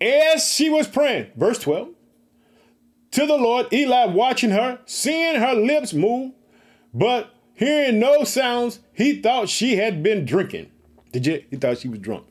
As 0.00 0.50
she 0.50 0.70
was 0.70 0.88
praying, 0.88 1.30
verse 1.36 1.58
12, 1.58 1.90
to 3.12 3.26
the 3.26 3.36
Lord, 3.36 3.72
Eli 3.72 4.06
watching 4.06 4.50
her, 4.50 4.80
seeing 4.86 5.36
her 5.36 5.54
lips 5.54 5.92
move, 5.92 6.32
but 6.94 7.34
hearing 7.54 7.98
no 7.98 8.24
sounds, 8.24 8.80
he 8.92 9.20
thought 9.20 9.48
she 9.48 9.76
had 9.76 10.02
been 10.02 10.24
drinking. 10.24 10.70
Did 11.12 11.26
you? 11.26 11.44
He 11.50 11.56
thought 11.56 11.78
she 11.78 11.88
was 11.88 11.98
drunk. 11.98 12.26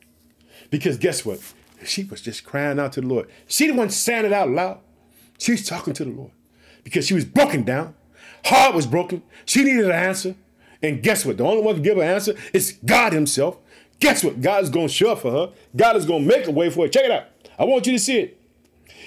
Because 0.70 0.96
guess 0.96 1.24
what? 1.24 1.40
She 1.84 2.04
was 2.04 2.20
just 2.20 2.44
crying 2.44 2.78
out 2.78 2.92
to 2.94 3.00
the 3.00 3.06
Lord. 3.06 3.28
She 3.46 3.70
one 3.70 3.90
saying 3.90 4.24
it 4.24 4.32
out 4.32 4.50
loud. 4.50 4.80
She 5.38 5.52
was 5.52 5.66
talking 5.66 5.94
to 5.94 6.04
the 6.04 6.10
Lord 6.10 6.32
because 6.84 7.06
she 7.06 7.14
was 7.14 7.24
broken 7.24 7.62
down 7.62 7.94
heart 8.44 8.74
was 8.74 8.86
broken. 8.86 9.22
She 9.44 9.64
needed 9.64 9.86
an 9.86 9.92
answer. 9.92 10.34
And 10.82 11.02
guess 11.02 11.24
what? 11.26 11.36
The 11.36 11.44
only 11.44 11.62
one 11.62 11.74
to 11.76 11.80
give 11.80 11.96
her 11.96 12.02
an 12.02 12.08
answer 12.08 12.34
is 12.52 12.78
God 12.84 13.12
Himself. 13.12 13.58
Guess 13.98 14.24
what? 14.24 14.40
God 14.40 14.62
is 14.62 14.70
going 14.70 14.88
to 14.88 14.92
show 14.92 15.12
up 15.12 15.20
for 15.20 15.30
her. 15.30 15.52
God 15.76 15.96
is 15.96 16.06
going 16.06 16.22
to 16.22 16.28
make 16.28 16.46
a 16.46 16.50
way 16.50 16.70
for 16.70 16.86
her. 16.86 16.88
Check 16.88 17.04
it 17.04 17.10
out. 17.10 17.24
I 17.58 17.64
want 17.64 17.86
you 17.86 17.92
to 17.92 17.98
see 17.98 18.18
it. 18.18 18.40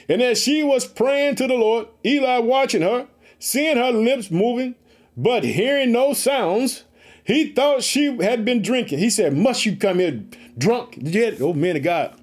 And 0.08 0.22
as 0.22 0.42
she 0.42 0.64
was 0.64 0.86
praying 0.86 1.36
to 1.36 1.48
the 1.48 1.56
Lord, 1.56 1.88
Eli 2.06 2.40
watching 2.40 2.82
her, 2.84 3.08
seeing 3.40 3.78
her 3.78 3.92
lips 3.92 4.30
moving, 4.30 4.76
but 5.18 5.44
hearing 5.44 5.92
no 5.92 6.14
sounds, 6.14 6.84
he 7.24 7.52
thought 7.54 7.84
she 7.84 8.18
had 8.18 8.44
been 8.46 8.62
drinking. 8.62 9.00
He 9.00 9.10
said, 9.10 9.36
Must 9.36 9.66
you 9.66 9.76
come 9.76 10.00
here 10.00 10.24
drunk? 10.58 10.98
You 11.02 11.36
Oh, 11.40 11.54
man 11.54 11.78
of 11.78 11.84
God. 11.84 12.20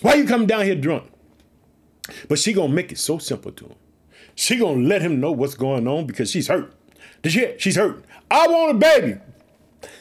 Why 0.00 0.14
you 0.14 0.26
coming 0.26 0.46
down 0.46 0.64
here 0.64 0.74
drunk? 0.74 1.04
But 2.28 2.38
she 2.38 2.52
gonna 2.52 2.72
make 2.72 2.90
it 2.90 2.98
so 2.98 3.18
simple 3.18 3.52
to 3.52 3.66
him. 3.66 3.74
She 4.34 4.56
gonna 4.56 4.86
let 4.86 5.02
him 5.02 5.20
know 5.20 5.32
what's 5.32 5.54
going 5.54 5.86
on 5.86 6.06
because 6.06 6.30
she's 6.30 6.48
hurt. 6.48 6.72
Did 7.22 7.34
you 7.34 7.54
She's 7.58 7.76
hurt. 7.76 8.04
I 8.30 8.46
want 8.46 8.76
a 8.76 8.78
baby. 8.78 9.20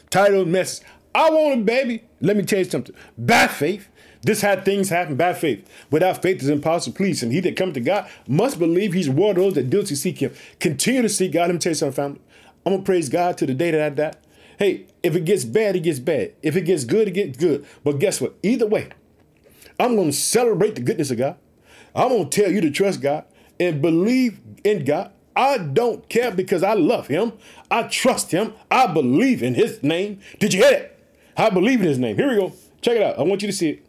Title 0.09 0.45
message. 0.45 0.85
I 1.13 1.29
want 1.29 1.61
a 1.61 1.63
baby. 1.63 2.03
Let 2.21 2.37
me 2.37 2.43
tell 2.43 2.59
you 2.59 2.65
something. 2.65 2.95
By 3.17 3.47
faith, 3.47 3.89
this 4.21 4.41
how 4.41 4.59
things 4.61 4.89
happen 4.89 5.15
by 5.15 5.33
faith. 5.33 5.67
Without 5.91 6.21
faith 6.21 6.41
is 6.41 6.49
impossible 6.49 6.95
please. 6.95 7.23
And 7.23 7.31
he 7.31 7.39
that 7.41 7.55
come 7.55 7.73
to 7.73 7.79
God 7.79 8.09
must 8.27 8.59
believe 8.59 8.93
he's 8.93 9.09
one 9.09 9.31
of 9.31 9.35
those 9.37 9.53
that 9.55 9.69
diligently 9.69 9.95
seek 9.95 10.19
him. 10.19 10.33
Continue 10.59 11.01
to 11.01 11.09
seek 11.09 11.31
God. 11.31 11.47
Let 11.47 11.53
me 11.53 11.59
tell 11.59 11.71
you 11.71 11.75
something, 11.75 11.95
family. 11.95 12.21
I'm 12.65 12.73
gonna 12.73 12.83
praise 12.83 13.09
God 13.09 13.37
to 13.37 13.45
the 13.45 13.53
day 13.53 13.71
that 13.71 13.81
I 13.81 13.89
die. 13.89 14.13
Hey, 14.57 14.87
if 15.01 15.15
it 15.15 15.23
gets 15.23 15.45
bad, 15.45 15.77
it 15.77 15.81
gets 15.81 15.99
bad. 15.99 16.33
If 16.43 16.55
it 16.57 16.61
gets 16.61 16.83
good, 16.83 17.07
it 17.07 17.11
gets 17.11 17.37
good. 17.37 17.65
But 17.83 17.99
guess 17.99 18.19
what? 18.19 18.35
Either 18.43 18.67
way, 18.67 18.89
I'm 19.79 19.95
gonna 19.95 20.11
celebrate 20.11 20.75
the 20.75 20.81
goodness 20.81 21.11
of 21.11 21.17
God. 21.17 21.37
I'm 21.95 22.09
gonna 22.09 22.25
tell 22.25 22.51
you 22.51 22.59
to 22.61 22.69
trust 22.69 23.01
God 23.01 23.23
and 23.59 23.81
believe 23.81 24.39
in 24.63 24.85
God. 24.85 25.11
I 25.35 25.57
don't 25.57 26.07
care 26.09 26.31
because 26.31 26.63
I 26.63 26.73
love 26.73 27.07
him. 27.07 27.33
I 27.71 27.83
trust 27.83 28.31
him. 28.31 28.53
I 28.69 28.87
believe 28.87 29.41
in 29.41 29.53
his 29.53 29.81
name. 29.83 30.19
Did 30.39 30.53
you 30.53 30.63
hear 30.63 30.73
it? 30.73 31.05
I 31.37 31.49
believe 31.49 31.79
in 31.79 31.87
his 31.87 31.99
name. 31.99 32.17
Here 32.17 32.29
we 32.29 32.35
go. 32.35 32.53
Check 32.81 32.97
it 32.97 33.03
out. 33.03 33.19
I 33.19 33.23
want 33.23 33.41
you 33.41 33.47
to 33.47 33.53
see 33.53 33.69
it. 33.69 33.85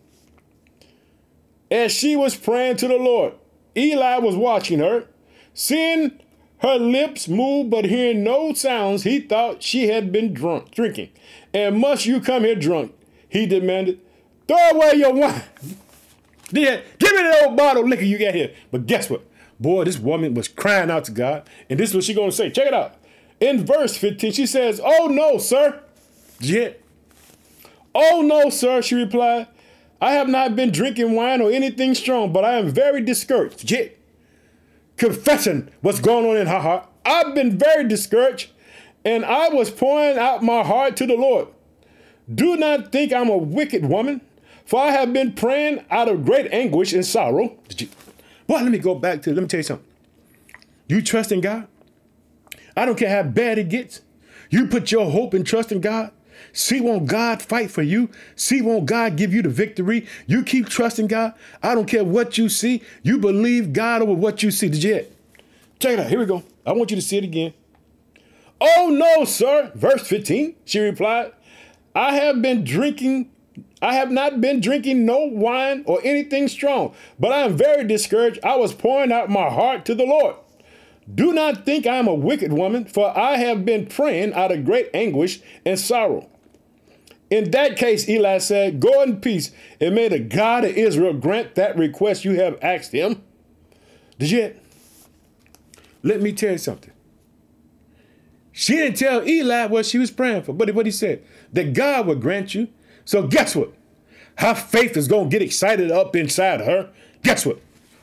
As 1.71 1.93
she 1.93 2.17
was 2.17 2.37
praying 2.37 2.77
to 2.77 2.89
the 2.89 2.97
Lord, 2.97 3.35
Eli 3.77 4.19
was 4.19 4.37
watching 4.37 4.79
her. 4.81 5.07
Seeing 5.55 6.21
her 6.59 6.77
lips 6.77 7.29
move 7.29 7.71
but 7.71 7.85
hearing 7.85 8.23
no 8.23 8.53
sounds, 8.53 9.05
he 9.05 9.21
thought 9.21 9.63
she 9.63 9.89
had 9.89 10.13
been 10.13 10.35
drunk, 10.35 10.71
drinking. 10.71 11.11
And 11.55 11.79
must 11.79 12.07
you 12.07 12.21
come 12.21 12.45
here 12.45 12.55
drunk? 12.55 12.95
He 13.29 13.47
demanded. 13.47 14.01
Throw 14.47 14.71
away 14.71 14.95
your 14.97 15.15
wine. 15.15 15.43
Give 16.53 16.65
me 16.65 16.83
that 16.99 17.45
old 17.47 17.57
bottle 17.57 17.85
of 17.85 17.89
liquor 17.89 18.05
you 18.05 18.19
got 18.19 18.35
here. 18.35 18.53
But 18.71 18.87
guess 18.87 19.09
what? 19.09 19.25
Boy, 19.61 19.85
this 19.85 19.99
woman 19.99 20.33
was 20.33 20.49
crying 20.49 20.90
out 20.90 21.05
to 21.05 21.12
God. 21.12 21.49
And 21.68 21.79
this 21.79 21.90
is 21.90 21.94
what 21.94 22.05
she 22.05 22.14
gonna 22.14 22.33
say. 22.33 22.51
Check 22.51 22.66
it 22.68 22.75
out. 22.75 22.96
In 23.40 23.64
verse 23.64 23.96
15, 23.96 24.33
she 24.33 24.46
says, 24.46 24.81
Oh 24.83 25.07
no, 25.07 25.38
sir. 25.38 25.81
Yeah. 26.40 26.70
Oh 27.94 28.23
no, 28.23 28.49
sir, 28.51 28.81
she 28.83 28.94
replied. 28.94 29.49
I 30.01 30.12
have 30.12 30.29
not 30.29 30.57
been 30.57 30.70
drinking 30.70 31.14
wine 31.14 31.42
or 31.42 31.51
anything 31.51 31.94
strong, 31.94 32.33
but 32.33 32.44
I 32.44 32.55
am 32.55 32.70
very 32.70 33.03
discouraged. 33.03 33.70
Yeah. 33.70 33.88
Confessing 34.96 35.70
what's 35.83 36.01
going 36.01 36.27
on 36.27 36.37
in 36.38 36.46
her 36.46 36.61
heart. 36.61 36.88
I've 37.05 37.35
been 37.35 37.59
very 37.59 37.87
discouraged, 37.87 38.51
and 39.05 39.25
I 39.25 39.49
was 39.49 39.70
pouring 39.70 40.18
out 40.18 40.42
my 40.42 40.62
heart 40.62 40.96
to 40.99 41.07
the 41.07 41.14
Lord. 41.14 41.49
Do 42.33 42.57
not 42.57 42.92
think 42.92 43.12
I'm 43.12 43.29
a 43.29 43.37
wicked 43.37 43.85
woman, 43.85 44.20
for 44.64 44.81
I 44.81 44.90
have 44.90 45.12
been 45.12 45.33
praying 45.33 45.85
out 45.90 46.09
of 46.09 46.25
great 46.25 46.53
anguish 46.53 46.92
and 46.92 47.05
sorrow. 47.05 47.59
Did 47.68 47.83
you? 47.83 47.88
Well, 48.51 48.65
let 48.65 48.73
me 48.73 48.79
go 48.79 48.97
back 48.97 49.23
to, 49.23 49.33
let 49.33 49.43
me 49.43 49.47
tell 49.47 49.61
you 49.61 49.63
something. 49.63 49.87
You 50.89 51.03
trust 51.03 51.31
in 51.31 51.41
God? 51.41 51.69
I 52.77 52.85
don't 52.85 52.99
care 52.99 53.09
how 53.09 53.23
bad 53.23 53.59
it 53.59 53.69
gets. 53.69 54.01
You 54.51 54.67
put 54.67 54.91
your 54.91 55.09
hope 55.09 55.35
and 55.35 55.47
trust 55.47 55.71
in 55.71 55.81
God. 55.81 56.11
See, 56.53 56.81
won't 56.81 57.07
God 57.07 57.41
fight 57.43 57.71
for 57.71 57.83
you? 57.83 58.11
See, 58.35 58.61
won't 58.61 58.87
God 58.87 59.15
give 59.15 59.33
you 59.33 59.41
the 59.41 59.49
victory? 59.49 60.05
You 60.27 60.43
keep 60.43 60.69
trusting 60.69 61.07
God. 61.07 61.35
I 61.63 61.77
don't 61.77 61.87
care 61.87 62.03
what 62.03 62.39
you 62.39 62.49
see. 62.49 62.83
You 63.05 63.19
believe 63.19 63.73
God 63.73 64.03
over 64.03 64.15
what 64.15 64.43
you 64.43 64.51
see. 64.51 64.69
Did 64.69 64.83
you 64.83 64.95
hear? 64.95 65.07
Check 65.79 65.93
it 65.93 66.01
out. 66.01 66.09
Here 66.09 66.19
we 66.19 66.27
go. 66.27 66.43
I 66.67 66.73
want 66.73 66.91
you 66.91 66.97
to 66.97 67.03
see 67.03 67.19
it 67.19 67.25
again. 67.25 67.55
Oh, 68.61 68.89
no, 68.91 69.25
sir. 69.27 69.71
Verse 69.77 70.05
15, 70.09 70.57
she 70.65 70.81
replied, 70.81 71.31
I 71.95 72.17
have 72.17 72.43
been 72.43 72.65
drinking, 72.65 73.31
I 73.83 73.94
have 73.94 74.11
not 74.11 74.40
been 74.40 74.61
drinking 74.61 75.05
no 75.05 75.18
wine 75.18 75.83
or 75.87 76.01
anything 76.05 76.49
strong, 76.49 76.94
but 77.18 77.33
I 77.33 77.40
am 77.40 77.57
very 77.57 77.85
discouraged. 77.85 78.40
I 78.44 78.57
was 78.57 78.75
pouring 78.75 79.12
out 79.12 79.31
my 79.31 79.49
heart 79.49 79.85
to 79.87 79.94
the 79.94 80.05
Lord. 80.05 80.37
Do 81.12 81.33
not 81.33 81.64
think 81.64 81.87
I 81.87 81.96
am 81.96 82.07
a 82.07 82.14
wicked 82.14 82.53
woman, 82.53 82.85
for 82.85 83.16
I 83.16 83.37
have 83.37 83.64
been 83.64 83.87
praying 83.87 84.35
out 84.35 84.53
of 84.53 84.64
great 84.64 84.90
anguish 84.94 85.40
and 85.64 85.79
sorrow. 85.79 86.29
In 87.31 87.53
that 87.53 87.77
case, 87.77 88.09
Eli 88.09 88.38
said, 88.38 88.81
Go 88.81 89.03
in 89.03 89.20
peace, 89.20 89.53
and 89.81 89.94
may 89.94 90.09
the 90.09 90.18
God 90.18 90.64
of 90.64 90.77
Israel 90.77 91.14
grant 91.14 91.55
that 91.55 91.77
request 91.77 92.25
you 92.25 92.35
have 92.40 92.59
asked 92.61 92.92
him. 92.92 93.23
Did 94.18 94.31
you? 94.31 94.55
Let 96.03 96.20
me 96.20 96.33
tell 96.33 96.53
you 96.53 96.59
something. 96.59 96.92
She 98.53 98.75
didn't 98.75 98.99
tell 98.99 99.27
Eli 99.27 99.66
what 99.66 99.87
she 99.87 99.99
was 99.99 100.11
praying 100.11 100.42
for, 100.42 100.53
but 100.53 100.75
what 100.75 100.87
he 100.87 100.92
said, 100.92 101.25
that 101.53 101.73
God 101.73 102.07
would 102.07 102.20
grant 102.20 102.55
you. 102.55 102.68
So 103.11 103.27
guess 103.27 103.57
what? 103.57 103.73
Her 104.37 104.55
faith 104.55 104.96
is 104.96 105.09
gonna 105.09 105.29
get 105.29 105.42
excited 105.42 105.90
up 105.90 106.14
inside 106.14 106.61
her. 106.61 106.90
Guess 107.25 107.44
what? 107.44 107.59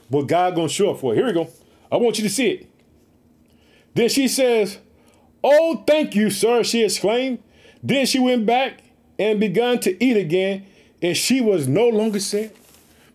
What 0.09 0.27
God 0.27 0.53
gonna 0.53 0.67
show 0.67 0.91
up 0.91 0.99
for. 0.99 1.13
Here 1.13 1.25
we 1.25 1.31
go. 1.31 1.47
I 1.89 1.95
want 1.95 2.17
you 2.17 2.25
to 2.25 2.29
see 2.29 2.49
it. 2.49 2.69
Then 3.93 4.09
she 4.09 4.27
says, 4.27 4.79
Oh, 5.41 5.81
thank 5.87 6.13
you, 6.13 6.29
sir, 6.29 6.61
she 6.61 6.83
exclaimed. 6.83 7.41
Then 7.81 8.05
she 8.05 8.19
went 8.19 8.45
back 8.45 8.83
and 9.17 9.39
began 9.39 9.79
to 9.79 10.03
eat 10.03 10.17
again, 10.17 10.65
and 11.01 11.15
she 11.15 11.39
was 11.39 11.69
no 11.69 11.87
longer 11.87 12.19
sick. 12.19 12.53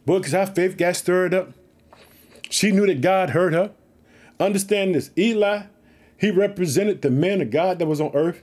Because 0.07 0.33
her 0.33 0.47
faith 0.47 0.79
got 0.79 0.97
stirred 0.97 1.35
up, 1.35 1.53
she 2.49 2.71
knew 2.71 2.87
that 2.87 3.03
God 3.03 3.31
heard 3.31 3.53
her. 3.53 3.71
Understand 4.41 4.95
this 4.95 5.11
Eli, 5.19 5.65
he 6.17 6.31
represented 6.31 7.03
the 7.03 7.11
man 7.11 7.43
of 7.43 7.51
God 7.51 7.79
that 7.81 7.87
was 7.87 8.01
on 8.01 8.13
earth. 8.15 8.43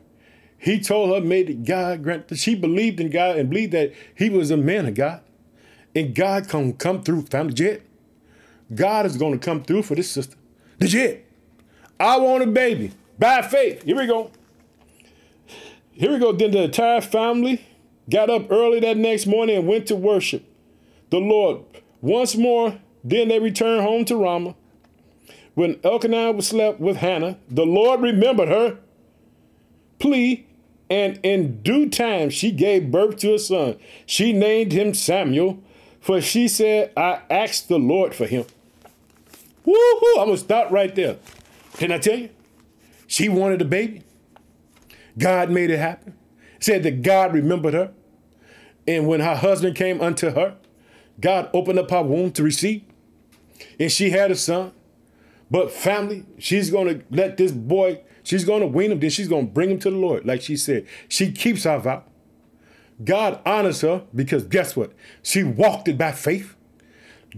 He 0.59 0.79
told 0.79 1.09
her, 1.15 1.25
made 1.25 1.65
God 1.65 2.03
grant 2.03 2.27
that 2.27 2.37
she 2.37 2.53
believed 2.53 2.99
in 2.99 3.09
God 3.09 3.37
and 3.37 3.49
believed 3.49 3.71
that 3.71 3.93
he 4.13 4.29
was 4.29 4.51
a 4.51 4.57
man 4.57 4.85
of 4.85 4.93
God. 4.93 5.21
And 5.95 6.13
God 6.13 6.47
can 6.49 6.73
come 6.73 7.01
through, 7.01 7.23
family. 7.23 7.53
Jet. 7.53 7.81
God 8.73 9.05
is 9.05 9.17
going 9.17 9.39
to 9.39 9.43
come 9.43 9.63
through 9.63 9.83
for 9.83 9.95
this 9.95 10.11
sister. 10.11 10.35
Did 10.77 10.93
you 10.93 11.21
I 11.99 12.17
want 12.17 12.43
a 12.43 12.47
baby 12.47 12.91
by 13.17 13.41
faith. 13.41 13.83
Here 13.83 13.95
we 13.95 14.05
go. 14.05 14.31
Here 15.91 16.11
we 16.11 16.19
go. 16.19 16.31
Then 16.31 16.51
the 16.51 16.63
entire 16.63 17.01
family 17.01 17.65
got 18.09 18.29
up 18.29 18.51
early 18.51 18.79
that 18.81 18.97
next 18.97 19.25
morning 19.25 19.57
and 19.57 19.67
went 19.67 19.87
to 19.87 19.95
worship 19.95 20.43
the 21.09 21.19
Lord. 21.19 21.63
Once 22.01 22.35
more, 22.35 22.79
then 23.03 23.27
they 23.27 23.39
returned 23.39 23.81
home 23.81 24.05
to 24.05 24.15
Ramah. 24.15 24.55
When 25.55 25.79
Elkanah 25.83 26.31
was 26.31 26.47
slept 26.47 26.79
with 26.79 26.97
Hannah, 26.97 27.37
the 27.49 27.65
Lord 27.65 28.01
remembered 28.01 28.47
her 28.47 28.77
plea, 29.99 30.47
and 30.89 31.19
in 31.23 31.61
due 31.61 31.89
time 31.89 32.29
she 32.29 32.51
gave 32.51 32.91
birth 32.91 33.17
to 33.17 33.33
a 33.33 33.39
son. 33.39 33.77
She 34.05 34.33
named 34.33 34.71
him 34.71 34.93
Samuel, 34.93 35.61
for 35.99 36.21
she 36.21 36.47
said, 36.47 36.91
I 36.97 37.21
asked 37.29 37.67
the 37.67 37.79
Lord 37.79 38.15
for 38.15 38.25
him. 38.25 38.45
Woo-hoo, 39.65 40.19
I'm 40.19 40.27
gonna 40.27 40.37
stop 40.37 40.71
right 40.71 40.93
there. 40.95 41.17
Can 41.77 41.91
I 41.91 41.97
tell 41.97 42.17
you? 42.17 42.29
She 43.07 43.29
wanted 43.29 43.61
a 43.61 43.65
baby. 43.65 44.03
God 45.17 45.49
made 45.49 45.69
it 45.69 45.77
happen. 45.77 46.15
Said 46.59 46.83
that 46.83 47.01
God 47.01 47.33
remembered 47.33 47.73
her. 47.73 47.91
And 48.87 49.07
when 49.07 49.19
her 49.19 49.35
husband 49.35 49.75
came 49.75 50.01
unto 50.01 50.31
her, 50.31 50.55
God 51.19 51.49
opened 51.53 51.79
up 51.79 51.91
her 51.91 52.01
womb 52.01 52.31
to 52.33 52.43
receive. 52.43 52.83
And 53.79 53.91
she 53.91 54.09
had 54.09 54.31
a 54.31 54.35
son. 54.35 54.71
But 55.51 55.71
family, 55.71 56.25
she's 56.37 56.69
going 56.69 56.87
to 56.87 57.05
let 57.09 57.37
this 57.37 57.51
boy, 57.51 58.01
she's 58.29 58.45
going 58.45 58.61
to 58.61 58.67
wean 58.67 58.91
him, 58.91 58.99
then 58.99 59.09
she's 59.09 59.27
going 59.27 59.47
to 59.47 59.51
bring 59.51 59.71
him 59.71 59.79
to 59.79 59.89
the 59.89 59.97
Lord. 59.97 60.23
Like 60.23 60.43
she 60.43 60.55
said, 60.55 60.85
she 61.07 61.31
keeps 61.31 61.63
her 61.63 61.79
vow. 61.79 62.03
God 63.03 63.41
honors 63.43 63.81
her 63.81 64.03
because 64.13 64.43
guess 64.43 64.75
what? 64.75 64.93
She 65.23 65.41
walked 65.41 65.87
it 65.87 65.97
by 65.97 66.11
faith. 66.11 66.55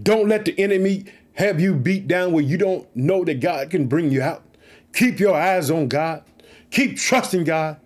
Don't 0.02 0.28
let 0.28 0.44
the 0.44 0.58
enemy 0.60 1.06
have 1.34 1.60
you 1.60 1.74
beat 1.74 2.06
down 2.06 2.32
where 2.32 2.44
you 2.44 2.58
don't 2.58 2.94
know 2.94 3.24
that 3.24 3.40
God 3.40 3.70
can 3.70 3.86
bring 3.86 4.10
you 4.10 4.20
out. 4.20 4.44
Keep 4.92 5.18
your 5.18 5.34
eyes 5.34 5.70
on 5.70 5.88
God. 5.88 6.24
Keep 6.70 6.98
trusting 6.98 7.44
God, 7.44 7.78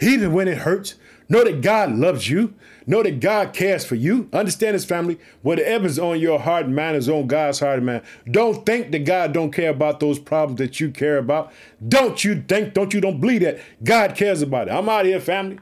even 0.00 0.32
when 0.32 0.48
it 0.48 0.58
hurts. 0.58 0.94
Know 1.28 1.44
that 1.44 1.60
God 1.60 1.92
loves 1.92 2.30
you. 2.30 2.54
Know 2.86 3.02
that 3.02 3.20
God 3.20 3.52
cares 3.52 3.84
for 3.84 3.94
you. 3.94 4.28
Understand 4.32 4.74
this, 4.74 4.84
family. 4.84 5.18
Whatever's 5.42 5.98
on 5.98 6.20
your 6.20 6.38
heart 6.38 6.66
and 6.66 6.76
mind 6.76 6.96
is 6.96 7.08
on 7.08 7.26
God's 7.26 7.60
heart 7.60 7.78
and 7.78 7.86
mind. 7.86 8.02
Don't 8.30 8.66
think 8.66 8.92
that 8.92 9.04
God 9.04 9.32
don't 9.32 9.52
care 9.52 9.70
about 9.70 10.00
those 10.00 10.18
problems 10.18 10.58
that 10.58 10.80
you 10.80 10.90
care 10.90 11.18
about. 11.18 11.52
Don't 11.86 12.22
you 12.24 12.42
think, 12.42 12.74
don't 12.74 12.92
you 12.92 13.00
don't 13.00 13.20
believe 13.20 13.40
that 13.40 13.58
God 13.82 14.14
cares 14.14 14.42
about 14.42 14.68
it. 14.68 14.72
I'm 14.72 14.88
out 14.88 15.06
here, 15.06 15.20
family. 15.20 15.58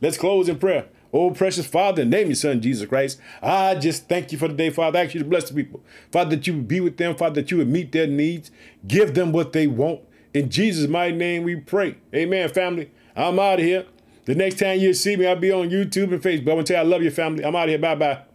Let's 0.00 0.18
close 0.18 0.48
in 0.48 0.58
prayer. 0.58 0.86
Oh, 1.12 1.30
precious 1.32 1.66
Father, 1.66 2.04
name 2.04 2.28
your 2.28 2.36
Son, 2.36 2.60
Jesus 2.60 2.88
Christ. 2.88 3.20
I 3.42 3.74
just 3.74 4.08
thank 4.08 4.30
you 4.30 4.38
for 4.38 4.46
the 4.48 4.54
day, 4.54 4.70
Father. 4.70 4.98
I 4.98 5.04
ask 5.04 5.14
you 5.14 5.20
to 5.20 5.28
bless 5.28 5.48
the 5.48 5.54
people. 5.54 5.82
Father, 6.12 6.36
that 6.36 6.46
you 6.46 6.54
would 6.54 6.68
be 6.68 6.80
with 6.80 6.96
them, 6.96 7.16
Father, 7.16 7.42
that 7.42 7.50
you 7.50 7.56
would 7.56 7.68
meet 7.68 7.90
their 7.90 8.06
needs, 8.06 8.50
give 8.86 9.14
them 9.14 9.32
what 9.32 9.52
they 9.52 9.66
want. 9.66 10.00
In 10.32 10.48
Jesus' 10.48 10.88
mighty 10.88 11.16
name 11.16 11.42
we 11.42 11.56
pray. 11.56 11.96
Amen, 12.14 12.48
family. 12.48 12.90
I'm 13.16 13.40
out 13.40 13.58
of 13.58 13.64
here. 13.64 13.86
The 14.24 14.34
next 14.34 14.58
time 14.58 14.78
you 14.78 14.92
see 14.94 15.16
me, 15.16 15.26
I'll 15.26 15.36
be 15.36 15.50
on 15.52 15.70
YouTube 15.70 16.12
and 16.12 16.22
Facebook. 16.22 16.50
I 16.50 16.54
want 16.54 16.66
to 16.66 16.72
tell 16.74 16.84
you 16.84 16.88
I 16.88 16.92
love 16.92 17.02
your 17.02 17.12
family. 17.12 17.44
I'm 17.44 17.56
out 17.56 17.64
of 17.64 17.68
here. 17.70 17.78
Bye 17.78 17.94
bye. 17.94 18.29